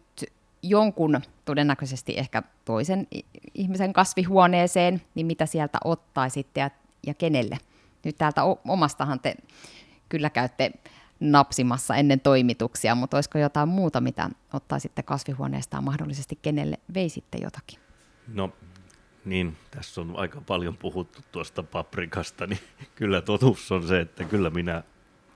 jonkun 0.63 1.21
todennäköisesti 1.45 2.19
ehkä 2.19 2.43
toisen 2.65 3.07
ihmisen 3.55 3.93
kasvihuoneeseen, 3.93 5.03
niin 5.15 5.27
mitä 5.27 5.47
sieltä 5.47 5.79
ottaisitte 5.85 6.61
ja, 6.61 6.71
ja 7.07 7.15
kenelle? 7.15 7.59
Nyt 8.05 8.17
täältä 8.17 8.43
omastahan 8.69 9.21
te 9.21 9.35
kyllä 10.09 10.31
käytte 10.31 10.73
napsimassa 11.21 11.97
ennen 11.97 12.21
toimituksia, 12.21 12.95
mutta 12.95 13.17
olisiko 13.17 13.39
jotain 13.39 13.69
muuta, 13.69 14.01
mitä 14.01 14.31
ottaisitte 14.53 15.03
kasvihuoneestaan 15.03 15.85
mahdollisesti, 15.85 16.39
kenelle 16.43 16.79
veisitte 16.95 17.39
jotakin? 17.43 17.79
No 18.35 18.53
niin, 19.27 19.57
tässä 19.71 20.01
on 20.01 20.15
aika 20.17 20.41
paljon 20.47 20.77
puhuttu 20.77 21.21
tuosta 21.33 21.63
paprikasta, 21.63 22.47
niin 22.47 22.61
kyllä 22.95 23.21
totuus 23.21 23.73
on 23.73 23.89
se, 23.89 24.01
että 24.01 24.25
kyllä 24.25 24.51
minä 24.51 24.83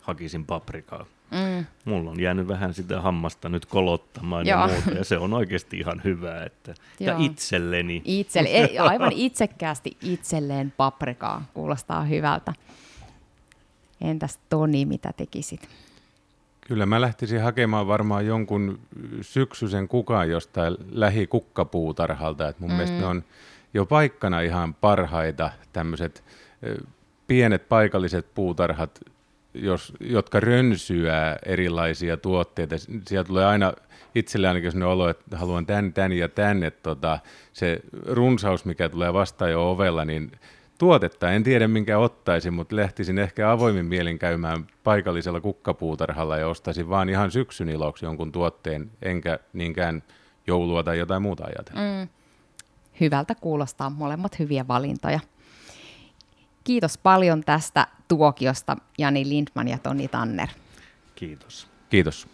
hakisin 0.01 0.45
paprikaa. 0.47 1.07
Mm. 1.31 1.67
Mulla 1.85 2.11
on 2.11 2.21
jäänyt 2.21 2.49
vähän 2.49 2.75
sitä 2.75 3.01
hammasta 3.01 3.49
nyt 3.49 3.67
kolottamaan 3.67 4.47
Joo. 4.47 4.61
ja 4.61 4.67
muuta, 4.67 4.91
ja 4.91 5.05
se 5.05 5.19
on 5.19 5.35
oikeasti 5.35 5.79
ihan 5.79 6.01
hyvä. 6.05 6.45
Että, 6.45 6.75
ja 7.01 7.17
itselleni. 7.19 8.03
Itselle, 8.05 8.49
ei, 8.49 8.79
aivan 8.89 9.13
itsekkäästi 9.13 9.97
itselleen 10.03 10.73
paprikaa, 10.77 11.45
kuulostaa 11.55 12.05
hyvältä. 12.05 12.53
Entäs 14.01 14.39
Toni, 14.49 14.85
mitä 14.85 15.13
tekisit? 15.17 15.69
Kyllä 16.61 16.87
mä 16.87 17.01
lähtisin 17.01 17.43
hakemaan 17.43 17.87
varmaan 17.87 18.27
jonkun 18.27 18.79
syksyisen 19.21 19.89
kukaan 19.89 20.31
jostain 20.31 20.77
lähikukkapuutarhalta. 20.91 22.49
Et 22.49 22.61
mun 22.61 22.71
mm. 22.71 22.77
mielestä 22.77 22.99
ne 22.99 23.07
on 23.07 23.25
jo 23.75 23.87
paikkana 23.87 24.41
ihan 24.41 24.75
parhaita 24.75 25.51
tämmöiset 25.73 26.25
pienet 27.27 27.69
paikalliset 27.69 28.27
puutarhat, 28.35 29.01
jos, 29.55 29.93
jotka 30.01 30.41
rönsyää 30.41 31.37
erilaisia 31.47 32.17
tuotteita. 32.17 32.75
Sieltä 33.09 33.29
tulee 33.29 33.45
aina 33.45 33.73
itselle 34.15 34.49
ainakin 34.49 34.73
sellainen 34.73 34.93
olo, 34.93 35.09
että 35.09 35.37
haluan 35.37 35.67
tän, 35.67 35.93
tän 35.93 36.13
ja 36.13 36.29
tän, 36.29 36.63
että 36.63 36.83
tota, 36.83 37.19
se 37.53 37.81
runsaus, 38.07 38.65
mikä 38.65 38.89
tulee 38.89 39.13
vastaan 39.13 39.51
jo 39.51 39.71
ovella, 39.71 40.05
niin 40.05 40.33
tuotetta 40.79 41.31
en 41.31 41.43
tiedä 41.43 41.69
minkä 41.69 41.99
ottaisin, 41.99 42.55
mutta 42.55 42.77
lähtisin 42.77 43.19
ehkä 43.19 43.51
avoimin 43.51 43.87
mielin 43.87 44.19
käymään 44.19 44.67
paikallisella 44.85 45.41
kukkapuutarhalla 45.41 46.39
ja 46.39 46.49
ostaisin 46.49 46.89
vaan 46.89 47.09
ihan 47.09 47.31
syksyn 47.31 47.69
iloksi 47.69 48.05
jonkun 48.05 48.33
tuotteen, 48.33 48.91
enkä 49.03 49.39
niinkään 49.53 50.03
joulua 50.47 50.83
tai 50.83 50.99
jotain 50.99 51.23
muuta 51.23 51.45
ajatella. 51.45 51.81
Mm. 51.81 52.09
Hyvältä 53.01 53.35
kuulostaa, 53.35 53.91
molemmat 53.91 54.39
hyviä 54.39 54.69
valintoja. 54.69 55.21
Kiitos 56.65 56.99
paljon 56.99 57.45
tästä 57.45 57.87
tuokiosta 58.09 58.77
Jani 58.99 59.29
Lindman 59.29 59.69
ja 59.69 59.79
Toni 59.79 60.09
Tanner. 60.09 60.49
Kiitos. 61.15 61.69
Kiitos. 61.91 62.29